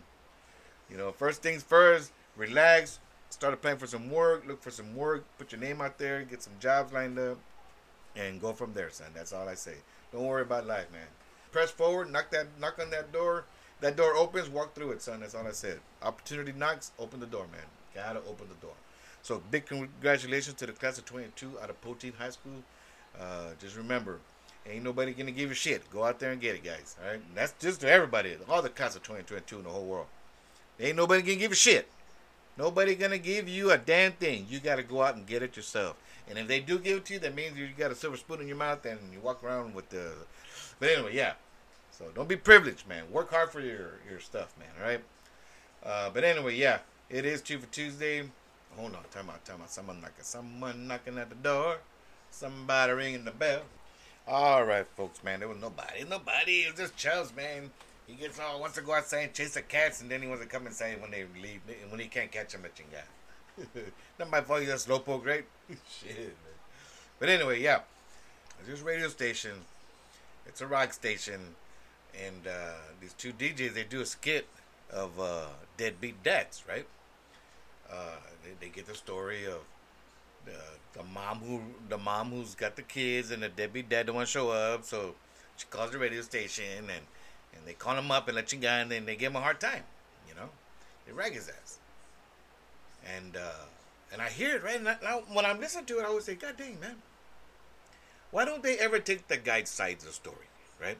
[0.90, 2.12] You know, first things first.
[2.37, 2.99] Relax.
[3.31, 4.47] Start applying for some work.
[4.47, 5.25] Look for some work.
[5.38, 6.23] Put your name out there.
[6.25, 7.38] Get some jobs lined up,
[8.14, 9.09] and go from there, son.
[9.14, 9.75] That's all I say.
[10.12, 11.07] Don't worry about life, man.
[11.51, 12.12] Press forward.
[12.12, 12.47] Knock that.
[12.61, 13.44] Knock on that door.
[13.81, 14.51] That door opens.
[14.51, 15.21] Walk through it, son.
[15.21, 15.81] That's all I said.
[16.03, 16.92] Opportunity knocks.
[16.99, 17.66] Open the door, man.
[17.94, 18.75] Gotta open the door.
[19.29, 22.64] So big congratulations to the class of 22 out of Poteet High School.
[23.21, 24.21] Uh, just remember,
[24.67, 25.83] ain't nobody gonna give you shit.
[25.91, 26.97] Go out there and get it, guys.
[26.99, 29.85] All right, and that's just to everybody, all the class of 2022 in the whole
[29.85, 30.07] world.
[30.81, 31.91] Ain't nobody gonna give you shit.
[32.57, 34.47] Nobody gonna give you a damn thing.
[34.49, 35.97] You gotta go out and get it yourself.
[36.27, 38.41] And if they do give it to you, that means you got a silver spoon
[38.41, 40.11] in your mouth and you walk around with the.
[40.81, 41.35] But anyway, yeah.
[41.91, 43.05] So don't be privileged, man.
[43.12, 44.71] Work hard for your your stuff, man.
[44.81, 45.05] All right.
[45.85, 46.79] Uh, but anyway, yeah,
[47.11, 48.23] it is two for Tuesday.
[48.79, 49.71] Hold on, time out, time out.
[49.71, 51.79] Someone knocking, someone knocking at the door.
[52.31, 53.62] Somebody ringing the bell.
[54.27, 55.41] All right, folks, man.
[55.41, 56.61] There was nobody, nobody.
[56.61, 57.71] It was just Charles, man.
[58.07, 60.45] He gets all wants to go outside and chase the cats, and then he wants
[60.45, 61.61] to come inside when they leave,
[61.91, 63.81] when he can't catch them, at guy.
[64.19, 64.61] Not my fault.
[64.61, 65.45] He's a slowpoke, right?
[65.91, 66.55] Shit, man.
[67.19, 67.81] But anyway, yeah.
[68.61, 69.53] it's This radio station.
[70.47, 71.41] It's a rock station,
[72.25, 74.47] and uh, these two DJs they do a skit
[74.93, 76.87] of uh, deadbeat dads, right?
[77.90, 79.61] Uh, they, they, get the story of
[80.44, 80.53] the,
[80.92, 84.29] the mom who the mom who's got the kids and the deadbeat dad don't want
[84.29, 85.14] to show up, so
[85.57, 87.05] she calls the radio station and
[87.55, 89.40] and they call him up and let you go and then they give him a
[89.40, 89.83] hard time,
[90.29, 90.51] you know.
[91.07, 91.79] They rag his ass.
[93.16, 93.64] And uh,
[94.12, 95.22] and I hear it right now.
[95.33, 96.96] When I'm listening to it, I always say, God dang, man.
[98.31, 100.48] Why don't they ever take the guy's side of the story,
[100.81, 100.98] right?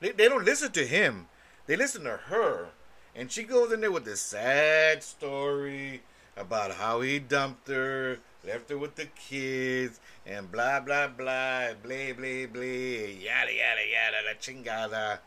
[0.00, 1.28] They, they don't listen to him.
[1.66, 2.68] They listen to her.
[3.16, 6.02] And she goes in there with this sad story
[6.36, 12.12] about how he dumped her, left her with the kids, and blah, blah, blah, blah,
[12.12, 15.18] blah, blah, yada, yada, yada, la chingada.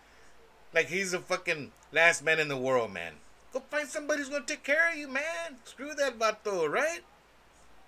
[0.73, 3.13] Like he's the fucking last man in the world, man.
[3.53, 5.57] Go find somebody who's gonna take care of you, man.
[5.63, 7.01] Screw that vato, right?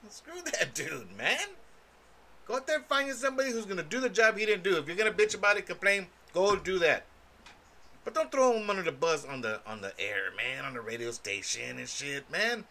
[0.10, 1.48] Screw that dude, man.
[2.48, 4.78] Go out there and find you somebody who's gonna do the job he didn't do.
[4.78, 7.06] If you're gonna bitch about it, complain, go do that.
[8.06, 10.82] But don't throw him under the bus on the on the air, man, on the
[10.82, 12.66] radio station and shit, man.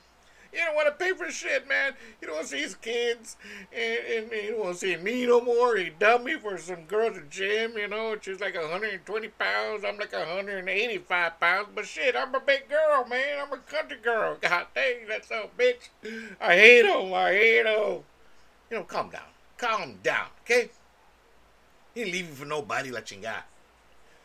[0.53, 1.93] You don't want to pay for shit, man.
[2.21, 3.37] You don't want to see his kids,
[3.71, 5.77] and, and, and you don't want to see me no more.
[5.77, 8.17] He dumped me for some girl at the gym, you know.
[8.21, 9.85] She's like 120 pounds.
[9.87, 11.69] I'm like 185 pounds.
[11.75, 13.41] But shit, I'm a big girl, man.
[13.47, 14.38] I'm a country girl.
[14.41, 15.91] God dang, that's a bitch.
[16.41, 17.12] I hate him.
[17.12, 18.03] I hate him.
[18.71, 19.23] You know, calm down.
[19.59, 20.71] Calm down, okay?
[21.95, 23.43] He ain't leaving for nobody like chingada.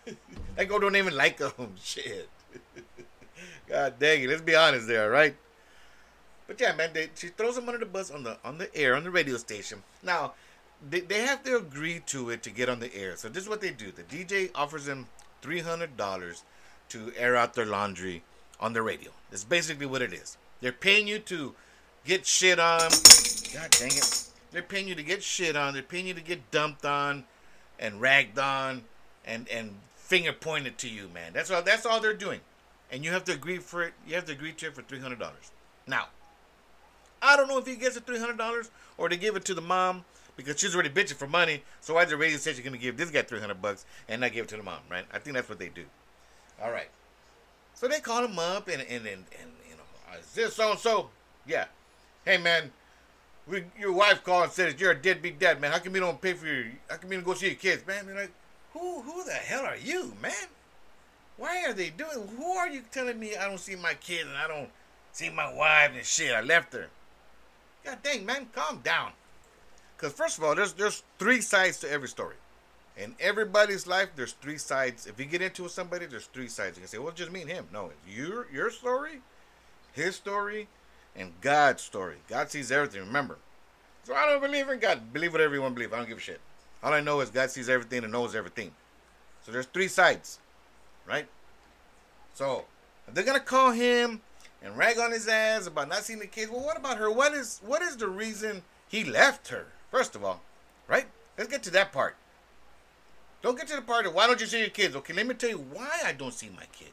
[0.56, 1.52] that girl don't even like him.
[1.60, 2.30] Oh, shit.
[3.68, 4.30] God dang it.
[4.30, 5.36] Let's be honest there, right?
[6.48, 8.96] But yeah, man, they, she throws him under the bus on the on the air
[8.96, 9.82] on the radio station.
[10.04, 10.34] Now,
[10.88, 13.16] they, they have to agree to it to get on the air.
[13.16, 13.92] So this is what they do.
[13.92, 15.08] The DJ offers them
[15.42, 16.44] three hundred dollars
[16.90, 18.24] to air out their laundry
[18.60, 19.12] on the radio.
[19.32, 20.38] That's basically what it is.
[20.62, 21.56] They're paying you to
[22.06, 22.90] get shit on.
[23.54, 24.24] God dang it.
[24.52, 25.74] They're paying you to get shit on.
[25.74, 27.24] They're paying you to get dumped on
[27.80, 28.84] and ragged on
[29.26, 31.32] and and finger pointed to you, man.
[31.34, 32.42] That's all that's all they're doing.
[32.92, 33.94] And you have to agree for it.
[34.06, 35.52] You have to agree to it for three hundred dollars.
[35.88, 36.08] Now,
[37.22, 39.54] I don't know if he gets the three hundred dollars or they give it to
[39.54, 40.04] the mom
[40.36, 41.64] because she's already bitching for money.
[41.82, 44.34] So why the radio station going to give this guy three hundred bucks and not
[44.34, 44.80] give it to the mom?
[44.92, 45.06] Right?
[45.12, 45.86] I think that's what they do.
[46.62, 46.90] All right.
[47.74, 50.72] So they call him up and and and, and you know, oh, is this so
[50.72, 51.10] and so?
[51.48, 51.66] Yeah.
[52.26, 52.72] Hey man,
[53.48, 55.72] we, your wife called and said you're a deadbeat dad, man.
[55.72, 56.66] How come you don't pay for your?
[56.90, 58.06] How come you don't go see your kids, man?
[58.06, 58.32] They're like,
[58.74, 60.50] who who the hell are you, man?
[61.38, 62.28] Why are they doing?
[62.38, 64.70] Who are you telling me I don't see my kids and I don't
[65.12, 66.34] see my wife and shit?
[66.34, 66.88] I left her.
[67.84, 69.12] God dang, man, calm down.
[69.96, 72.36] Because first of all, there's there's three sides to every story.
[72.96, 75.08] In everybody's life, there's three sides.
[75.08, 76.78] If you get into with somebody, there's three sides.
[76.78, 77.68] You can say, well, just me and him.
[77.74, 79.22] No, your your story,
[79.92, 80.68] his story,
[81.16, 82.18] and God's story.
[82.28, 83.02] God sees everything.
[83.02, 83.38] Remember.
[84.04, 85.14] So I don't believe in God.
[85.14, 85.94] Believe whatever you want to believe.
[85.94, 86.42] I don't give a shit.
[86.84, 88.72] All I know is God sees everything and knows everything.
[89.46, 90.40] So there's three sides,
[91.08, 91.28] right?
[92.34, 92.66] So
[93.12, 94.22] they're gonna call him
[94.62, 96.52] and rag on his ass about not seeing the kids.
[96.52, 97.10] Well, what about her?
[97.12, 99.68] What is what is the reason he left her?
[99.92, 100.42] First of all,
[100.88, 101.06] right?
[101.38, 102.16] Let's get to that part.
[103.42, 104.96] Don't get to the part of why don't you see your kids?
[104.96, 106.92] Okay, let me tell you why I don't see my kids.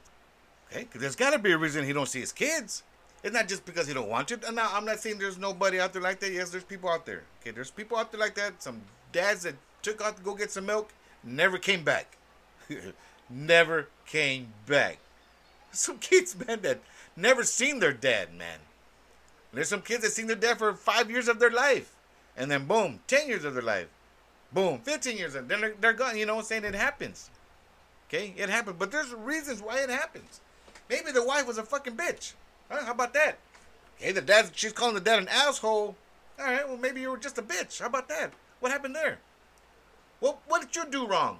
[0.70, 2.83] Okay, because there's got to be a reason he don't see his kids.
[3.22, 4.53] It's not just because he don't want to.
[4.53, 6.33] Now I'm not saying there's nobody out there like that.
[6.33, 7.22] Yes, there's people out there.
[7.40, 8.62] Okay, there's people out there like that.
[8.62, 12.16] Some dads that took out to go get some milk, never came back.
[13.30, 14.98] never came back.
[15.72, 16.80] Some kids, man, that
[17.14, 18.58] never seen their dad, man.
[19.52, 21.94] There's some kids that seen their dad for five years of their life.
[22.36, 23.86] And then boom, 10 years of their life.
[24.52, 25.34] Boom, 15 years.
[25.34, 26.16] And then they're, they're gone.
[26.16, 26.64] You know what I'm saying?
[26.64, 27.30] It happens.
[28.08, 28.34] Okay?
[28.36, 28.76] It happens.
[28.78, 30.40] But there's reasons why it happens.
[30.88, 32.32] Maybe the wife was a fucking bitch.
[32.68, 32.84] Huh?
[32.84, 33.38] How about that?
[33.96, 35.94] Okay, the dad, she's calling the dad an asshole.
[36.38, 37.80] All right, well, maybe you were just a bitch.
[37.80, 38.32] How about that?
[38.60, 39.18] What happened there?
[40.20, 41.38] Well, what did you do wrong?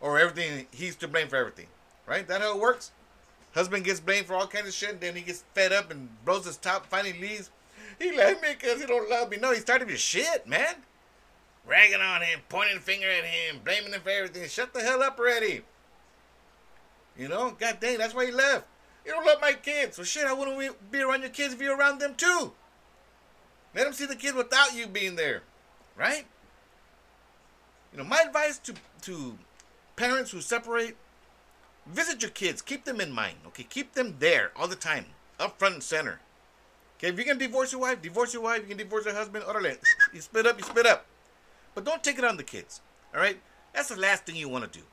[0.00, 1.66] Or everything, he's to blame for everything.
[2.06, 2.26] Right?
[2.26, 2.90] That how it works?
[3.54, 6.46] Husband gets blamed for all kinds of shit, then he gets fed up and blows
[6.46, 7.50] his top, finally leaves.
[7.98, 9.36] He left me because he don't love me.
[9.36, 10.74] No, he's tired of his shit, man.
[11.66, 14.48] Ragging on him, pointing finger at him, blaming him for everything.
[14.48, 15.62] Shut the hell up already.
[17.16, 18.66] You know, god dang, that's why he left.
[19.04, 19.96] You don't love my kids.
[19.96, 22.52] So shit, I wouldn't be around your kids if you're around them too.
[23.74, 25.42] Let them see the kids without you being there.
[25.96, 26.26] Right?
[27.92, 29.38] You know, my advice to to
[29.96, 30.96] parents who separate
[31.86, 32.62] Visit your kids.
[32.62, 33.36] Keep them in mind.
[33.48, 35.06] Okay, keep them there all the time,
[35.40, 36.20] up front and center.
[36.96, 38.60] Okay, if you can divorce your wife, divorce your wife.
[38.62, 39.44] You can divorce your husband.
[39.44, 39.76] Orale,
[40.14, 41.06] you split up, you split up.
[41.74, 42.80] But don't take it on the kids.
[43.14, 43.38] All right,
[43.74, 44.84] that's the last thing you want to do.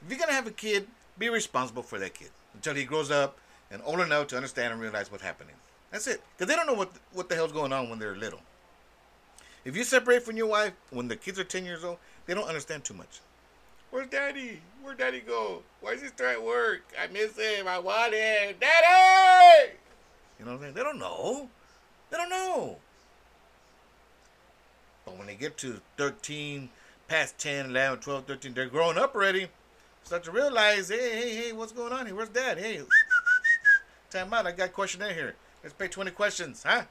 [0.00, 0.86] If you're gonna have a kid,
[1.18, 3.38] be responsible for that kid until he grows up
[3.70, 5.56] and old enough to understand and realize what's happening.
[5.90, 6.22] That's it.
[6.36, 8.40] Because they don't know what what the hell's going on when they're little.
[9.64, 12.46] If you separate from your wife when the kids are 10 years old, they don't
[12.46, 13.20] understand too much.
[13.90, 14.60] Where's Daddy?
[14.82, 15.62] Where'd Daddy go?
[15.80, 16.82] Why is he still at work?
[17.02, 17.66] I miss him.
[17.66, 18.54] I want him.
[18.60, 19.72] Daddy!
[20.38, 20.74] You know what I'm saying?
[20.74, 21.48] They don't know.
[22.10, 22.76] They don't know.
[25.06, 26.68] But when they get to 13,
[27.08, 29.48] past 10, 11, 12, 13, they're growing up already.
[30.04, 32.14] Start to realize, hey, hey, hey, what's going on here?
[32.14, 32.58] Where's Dad?
[32.58, 32.82] Hey,
[34.10, 34.46] Time out.
[34.46, 35.34] I got a questionnaire here.
[35.62, 36.82] Let's pay 20 questions, huh?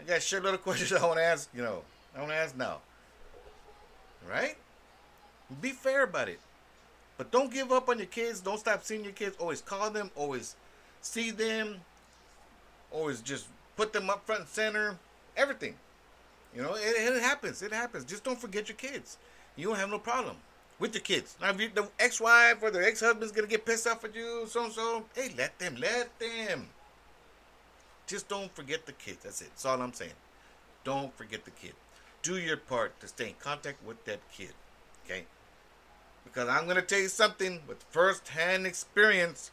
[0.00, 1.82] I got a shitload of questions I want to ask, you know.
[2.16, 2.80] I want to ask now.
[4.26, 4.56] Right?
[5.60, 6.40] Be fair about it.
[7.18, 8.40] But don't give up on your kids.
[8.40, 9.36] Don't stop seeing your kids.
[9.38, 10.10] Always call them.
[10.16, 10.56] Always
[11.00, 11.76] see them.
[12.90, 14.96] Always just put them up front and center.
[15.36, 15.74] Everything.
[16.54, 17.62] You know, it, it happens.
[17.62, 18.04] It happens.
[18.04, 19.18] Just don't forget your kids.
[19.56, 20.36] You don't have no problem
[20.78, 21.36] with your kids.
[21.40, 24.64] Now, if you, the ex-wife or the ex-husband's gonna get pissed off at you, so
[24.64, 26.66] and so, hey, let them, let them.
[28.06, 29.18] Just don't forget the kids.
[29.22, 29.50] That's it.
[29.50, 30.12] That's all I'm saying.
[30.84, 31.74] Don't forget the kid.
[32.22, 34.52] Do your part to stay in contact with that kid.
[35.04, 35.24] Okay?
[36.24, 39.50] Because I'm gonna tell you something with first-hand experience.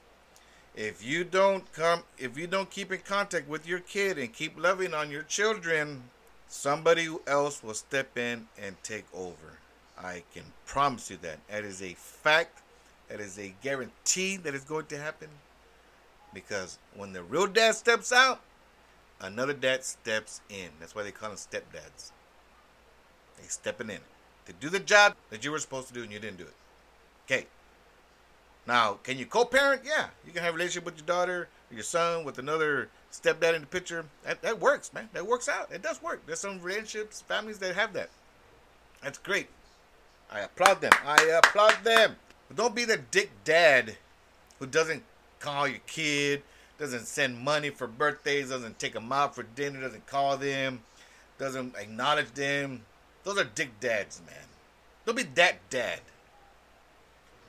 [0.76, 4.58] If you don't come, if you don't keep in contact with your kid and keep
[4.58, 6.04] loving on your children,
[6.48, 9.60] somebody else will step in and take over.
[9.98, 11.40] I can promise you that.
[11.50, 12.62] That is a fact.
[13.10, 15.30] That is a guarantee that is going to happen.
[16.34, 18.42] Because when the real dad steps out,
[19.20, 20.70] another dad steps in.
[20.80, 22.12] That's why they call them stepdads.
[23.38, 24.00] They stepping in
[24.46, 26.54] to do the job that you were supposed to do and you didn't do it.
[27.26, 27.46] Okay.
[28.68, 29.82] Now, can you co-parent?
[29.86, 33.56] Yeah, you can have a relationship with your daughter, or your son, with another stepdad
[33.56, 34.06] in the picture.
[34.24, 35.10] That, that works, man.
[35.14, 35.72] That works out.
[35.72, 36.22] It does work.
[36.26, 38.10] There's some relationships, families that have that.
[39.02, 39.48] That's great.
[40.32, 40.92] I applaud them.
[41.06, 42.16] I applaud them.
[42.48, 43.98] But don't be the dick dad
[44.60, 45.04] who doesn't
[45.40, 46.44] call your kid,
[46.78, 50.82] doesn't send money for birthdays, doesn't take them out for dinner, doesn't call them,
[51.38, 52.84] doesn't acknowledge them.
[53.24, 54.36] Those are dick dads, man.
[55.06, 56.02] Don't be that dad.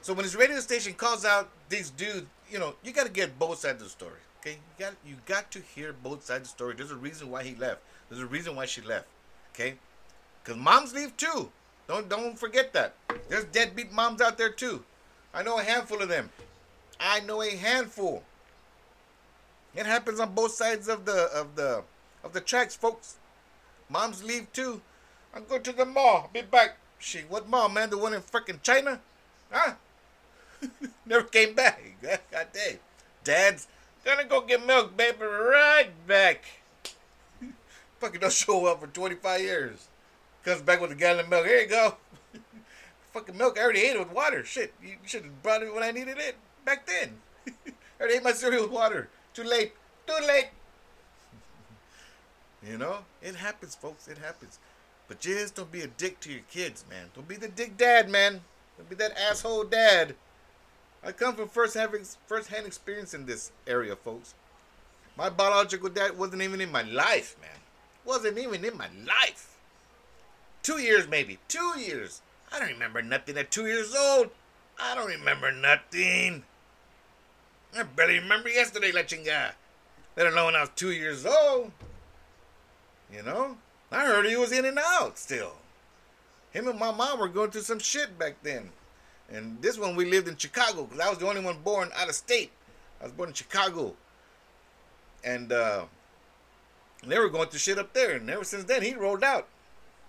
[0.02, 3.38] So when his radio station calls out these dudes, you know, you got to get
[3.38, 4.18] both sides of the story.
[4.40, 6.74] Okay, you got you got to hear both sides of the story.
[6.74, 7.80] There's a reason why he left.
[8.08, 9.06] There's a reason why she left.
[9.54, 9.74] Okay,
[10.42, 11.50] because moms leave too.
[11.86, 12.94] Don't don't forget that.
[13.28, 14.84] There's deadbeat moms out there too.
[15.34, 16.30] I know a handful of them.
[16.98, 18.22] I know a handful.
[19.74, 21.82] It happens on both sides of the of the
[22.24, 23.16] of the tracks, folks.
[23.88, 24.80] Moms leave too.
[25.34, 26.22] I'm going to the mall.
[26.24, 26.76] I'll be back.
[26.98, 27.90] Shit, what mall, man?
[27.90, 29.00] The one in freaking China?
[29.50, 29.74] Huh?
[31.06, 31.82] Never came back.
[32.02, 32.78] God damn.
[33.24, 33.68] Dad's
[34.04, 35.22] gonna go get milk, baby.
[35.22, 36.44] Right back.
[38.00, 39.88] Fucking don't show up for 25 years.
[40.44, 41.46] Comes back with a gallon of milk.
[41.46, 41.96] Here you go.
[43.12, 43.58] Fucking milk.
[43.58, 44.44] I already ate it with water.
[44.44, 44.72] Shit.
[44.82, 47.18] You should have brought it when I needed it back then.
[47.46, 49.08] I already ate my cereal with water.
[49.34, 49.72] Too late.
[50.06, 50.48] Too late.
[52.66, 52.98] you know?
[53.20, 54.08] It happens, folks.
[54.08, 54.58] It happens.
[55.10, 57.10] But just don't be a dick to your kids, man.
[57.16, 58.42] Don't be the dick dad, man.
[58.78, 60.14] Don't be that asshole dad.
[61.02, 64.34] I come from first hand experience in this area, folks.
[65.16, 67.58] My biological dad wasn't even in my life, man.
[68.04, 69.58] Wasn't even in my life.
[70.62, 71.40] Two years, maybe.
[71.48, 72.22] Two years.
[72.52, 74.30] I don't remember nothing at two years old.
[74.78, 76.44] I don't remember nothing.
[77.76, 79.54] I barely remember yesterday, La chinga.
[80.16, 81.72] Let alone when I was two years old.
[83.12, 83.56] You know?
[83.92, 85.54] I heard he was in and out still.
[86.52, 88.70] Him and my mom were going through some shit back then.
[89.30, 92.08] And this one we lived in Chicago because I was the only one born out
[92.08, 92.50] of state.
[93.00, 93.94] I was born in Chicago.
[95.22, 95.84] And uh,
[97.06, 98.16] they were going through shit up there.
[98.16, 99.48] And ever since then, he rolled out.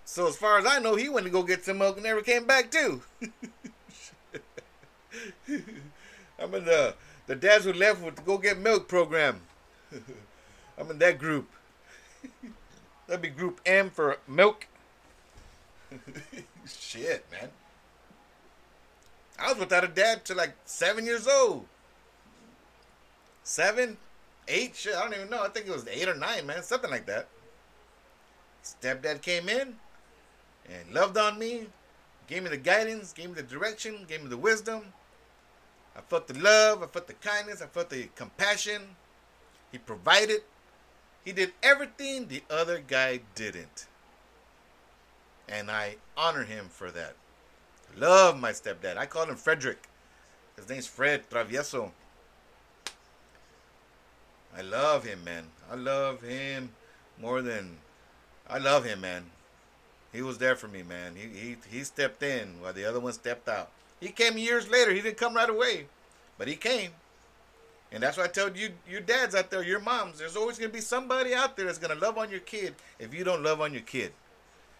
[0.04, 2.22] So as far as I know, he went to go get some milk and never
[2.22, 3.02] came back too.
[6.38, 6.94] I'm in the
[7.26, 9.42] the dads who left with the go get milk program.
[10.78, 11.48] I'm in that group.
[13.12, 14.66] That'd be group M for milk.
[16.66, 17.50] Shit, man.
[19.38, 21.66] I was without a dad till like seven years old.
[23.42, 23.98] Seven,
[24.48, 25.42] eight, shit, I don't even know.
[25.42, 26.62] I think it was eight or nine, man.
[26.62, 27.28] Something like that.
[28.64, 29.74] Stepdad came in,
[30.70, 31.66] and loved on me,
[32.28, 34.86] gave me the guidance, gave me the direction, gave me the wisdom.
[35.94, 38.96] I felt the love, I felt the kindness, I felt the compassion.
[39.70, 40.40] He provided.
[41.24, 43.86] He did everything the other guy didn't.
[45.48, 47.14] And I honor him for that.
[47.96, 48.96] Love my stepdad.
[48.96, 49.88] I call him Frederick.
[50.56, 51.90] His name's Fred Travieso.
[54.56, 55.44] I love him, man.
[55.70, 56.70] I love him
[57.18, 57.78] more than
[58.48, 59.24] I love him, man.
[60.12, 61.14] He was there for me, man.
[61.16, 63.70] He he he stepped in while the other one stepped out.
[64.00, 64.92] He came years later.
[64.92, 65.86] He didn't come right away,
[66.36, 66.90] but he came.
[67.92, 70.70] And that's why I tell you, your dads out there, your moms, there's always gonna
[70.70, 73.72] be somebody out there that's gonna love on your kid if you don't love on
[73.72, 74.12] your kid.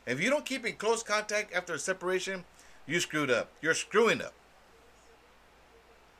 [0.07, 2.45] If you don't keep in close contact after a separation,
[2.87, 3.51] you screwed up.
[3.61, 4.33] You're screwing up.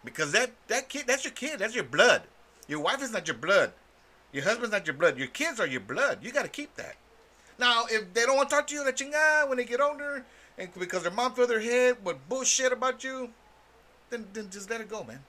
[0.05, 1.59] Because that that kid, that's your kid.
[1.59, 2.23] That's your blood.
[2.69, 3.73] Your wife is not your blood.
[4.33, 5.19] Your husband's not your blood.
[5.19, 6.19] Your kids are your blood.
[6.23, 6.97] You got to keep that.
[7.59, 10.25] Now, if they don't want to talk to you, you chinga when they get older,
[10.57, 13.31] and because their mom filled their head with bullshit about you,
[14.11, 15.21] then, then just let it go, man.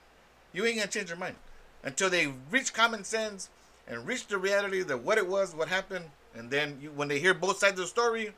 [0.52, 1.36] You ain't gonna change your mind.
[1.84, 3.50] Until they reach common sense
[3.86, 7.20] and reach the reality that what it was, what happened, and then you, when they
[7.20, 8.32] hear both sides of the story,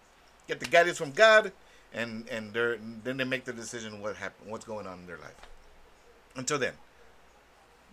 [0.48, 1.52] get the guidance from God,
[1.94, 5.18] and and they then they make the decision what happened, what's going on in their
[5.18, 5.36] life.
[6.34, 6.74] Until then,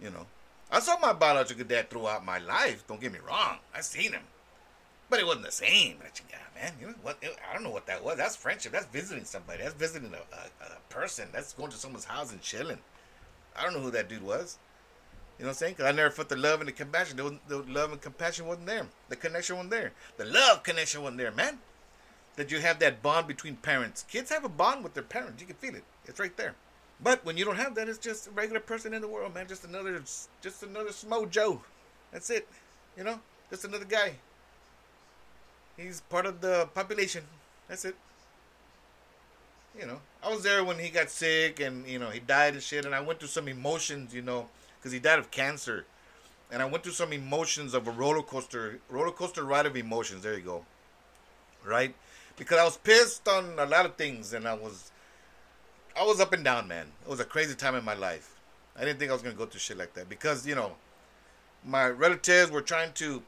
[0.02, 0.26] you know,
[0.72, 2.86] I saw my biological dad throughout my life.
[2.88, 4.24] Don't get me wrong, I seen him,
[5.10, 5.98] but it wasn't the same.
[6.30, 7.24] Yeah, man, you know what?
[7.24, 8.18] I don't know what that was.
[8.18, 8.72] That's friendship.
[8.72, 9.62] That's visiting somebody.
[9.62, 11.30] That's visiting a, a, a person.
[11.32, 12.80] That's going to someone's house and chilling.
[13.56, 14.58] I don't know who that dude was.
[15.38, 15.74] You know what I'm saying?
[15.74, 17.18] Because I never felt the love and the compassion.
[17.18, 18.86] The, the love and compassion wasn't there.
[19.10, 19.92] The connection wasn't there.
[20.18, 21.58] The love connection wasn't there, man.
[22.36, 24.06] That you have that bond between parents.
[24.08, 25.42] Kids have a bond with their parents.
[25.42, 25.84] You can feel it.
[26.06, 26.54] It's right there.
[27.02, 29.48] But when you don't have that, it's just a regular person in the world, man.
[29.48, 30.00] Just another,
[30.42, 31.62] just another Smo Joe.
[32.12, 32.48] That's it.
[32.96, 33.20] You know,
[33.50, 34.14] just another guy.
[35.78, 37.24] He's part of the population.
[37.68, 37.96] That's it.
[39.80, 42.62] You know, I was there when he got sick and you know he died and
[42.62, 44.48] shit, and I went through some emotions, you know
[44.84, 45.86] because he died of cancer.
[46.52, 50.24] And I went through some emotions of a roller coaster, roller coaster ride of emotions.
[50.24, 50.66] There you go.
[51.66, 51.96] Right?
[52.36, 54.92] Because I was pissed on a lot of things, and I was,
[55.98, 56.88] I was up and down, man.
[57.04, 58.42] It was a crazy time in my life.
[58.76, 60.74] I didn't think I was gonna go through shit like that because you know,
[61.64, 63.24] my relatives were trying to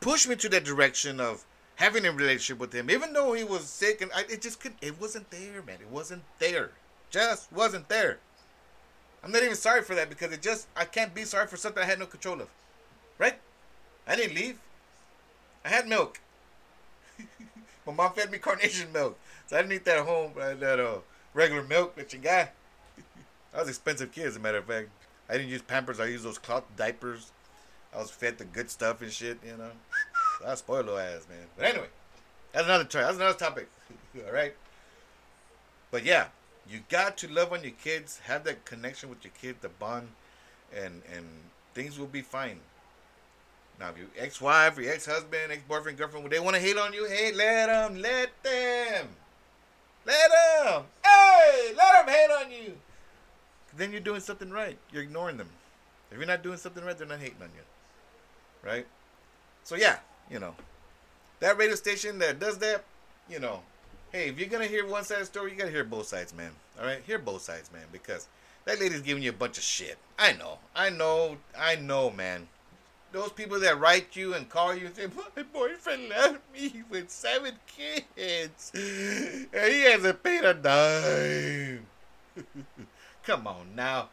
[0.00, 1.44] push me to that direction of
[1.76, 4.78] having a relationship with him, even though he was sick, and I, it just couldn't.
[4.82, 5.78] it wasn't there, man.
[5.80, 6.70] It wasn't there.
[7.10, 8.18] Just wasn't there.
[9.26, 11.82] I'm not even sorry for that because it just I can't be sorry for something
[11.82, 12.48] I had no control of.
[13.18, 13.34] Right?
[14.06, 14.60] I didn't leave.
[15.64, 16.20] I had milk.
[17.86, 19.18] My mom fed me carnation milk.
[19.48, 20.98] So I didn't eat that at home, uh, that uh,
[21.34, 22.50] regular milk that you got.
[23.54, 24.90] I was expensive kid, as a matter of fact.
[25.28, 25.98] I didn't use Pampers.
[25.98, 27.32] I used those cloth diapers.
[27.92, 29.72] I was fed the good stuff and shit, you know.
[30.46, 31.48] I spoiled little ass, man.
[31.56, 31.88] But anyway,
[32.52, 33.02] that's another try.
[33.02, 33.68] That's another topic.
[34.24, 34.54] All right.
[35.90, 36.26] But yeah,
[36.70, 40.08] you got to love on your kids, have that connection with your kid, the bond,
[40.74, 41.26] and and
[41.74, 42.60] things will be fine.
[43.78, 47.32] Now, if your ex-wife, your ex-husband, ex-boyfriend, girlfriend, they want to hate on you, hey,
[47.32, 49.08] let them, let them,
[50.06, 52.72] let them, hey, let them hate on you.
[53.76, 54.78] Then you're doing something right.
[54.90, 55.50] You're ignoring them.
[56.10, 58.86] If you're not doing something right, they're not hating on you, right?
[59.62, 59.98] So yeah,
[60.30, 60.54] you know,
[61.40, 62.84] that radio station that does that,
[63.28, 63.60] you know,
[64.12, 66.34] hey, if you're gonna hear one side of the story, you gotta hear both sides,
[66.34, 66.50] man.
[66.78, 68.28] All right, hear both sides, man, because
[68.64, 69.98] that lady's giving you a bunch of shit.
[70.18, 72.48] I know, I know, I know, man.
[73.12, 77.10] Those people that write you and call you and say, my boyfriend left me with
[77.10, 81.86] seven kids, and he hasn't paid a dime.
[83.22, 84.10] Come on now,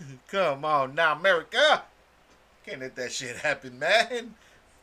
[0.28, 1.82] come on now, America.
[2.64, 4.34] Can't let that shit happen, man.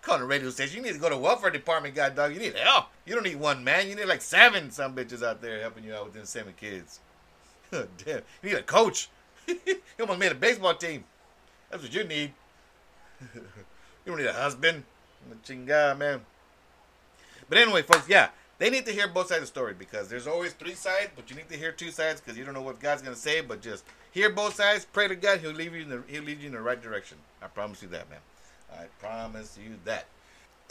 [0.05, 0.77] Call the radio station.
[0.77, 2.31] You need to go to welfare department, god dog.
[2.31, 2.85] You need help.
[3.07, 3.89] You don't need one man.
[3.89, 6.99] You need like seven some bitches out there helping you out with them seven kids.
[7.71, 8.21] Damn.
[8.43, 9.09] You need a coach.
[9.47, 11.05] you almost made a baseball team.
[11.71, 12.33] That's what you need.
[13.33, 13.41] you
[14.05, 14.83] don't need a husband.
[15.43, 16.21] Chinga, man.
[17.49, 18.29] But anyway, folks, yeah,
[18.59, 21.31] they need to hear both sides of the story because there's always three sides, but
[21.31, 23.41] you need to hear two sides because you don't know what God's gonna say.
[23.41, 26.41] But just hear both sides, pray to God, He'll lead you in the He'll lead
[26.41, 27.17] you in the right direction.
[27.41, 28.19] I promise you that, man.
[28.71, 30.05] I promise you that.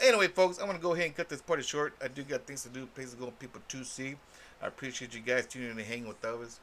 [0.01, 1.93] Anyway, folks, I'm going to go ahead and cut this party short.
[2.03, 4.15] I do got things to do, places to go, people to see.
[4.61, 6.59] I appreciate you guys tuning in and hanging with us.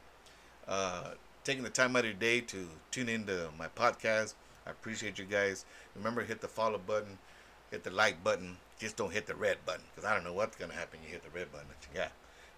[0.68, 1.12] Uh,
[1.44, 4.34] taking the time out of your day to tune into my podcast.
[4.66, 5.64] I appreciate you guys.
[5.96, 7.18] Remember, hit the follow button,
[7.70, 8.56] hit the like button.
[8.78, 11.00] Just don't hit the red button because I don't know what's going to happen.
[11.04, 11.66] You hit the red button.
[11.94, 12.08] Yeah.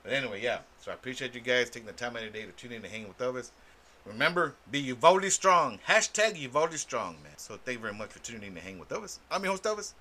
[0.03, 0.59] But anyway, yeah.
[0.81, 2.85] So I appreciate you guys taking the time out of your day to tune in
[2.85, 3.53] and hang with us.
[4.07, 5.79] Remember, be Uvalde strong.
[5.89, 7.33] Hashtag Uvalde strong, man.
[7.39, 9.19] So thank you very much for tuning in to hang with us.
[9.31, 9.93] I'm your host, Elvis.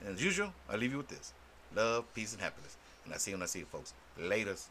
[0.00, 1.32] And as usual, I'll leave you with this.
[1.74, 2.76] Love, peace, and happiness.
[3.04, 3.92] And I see you when I see you, folks.
[4.18, 4.68] Latest.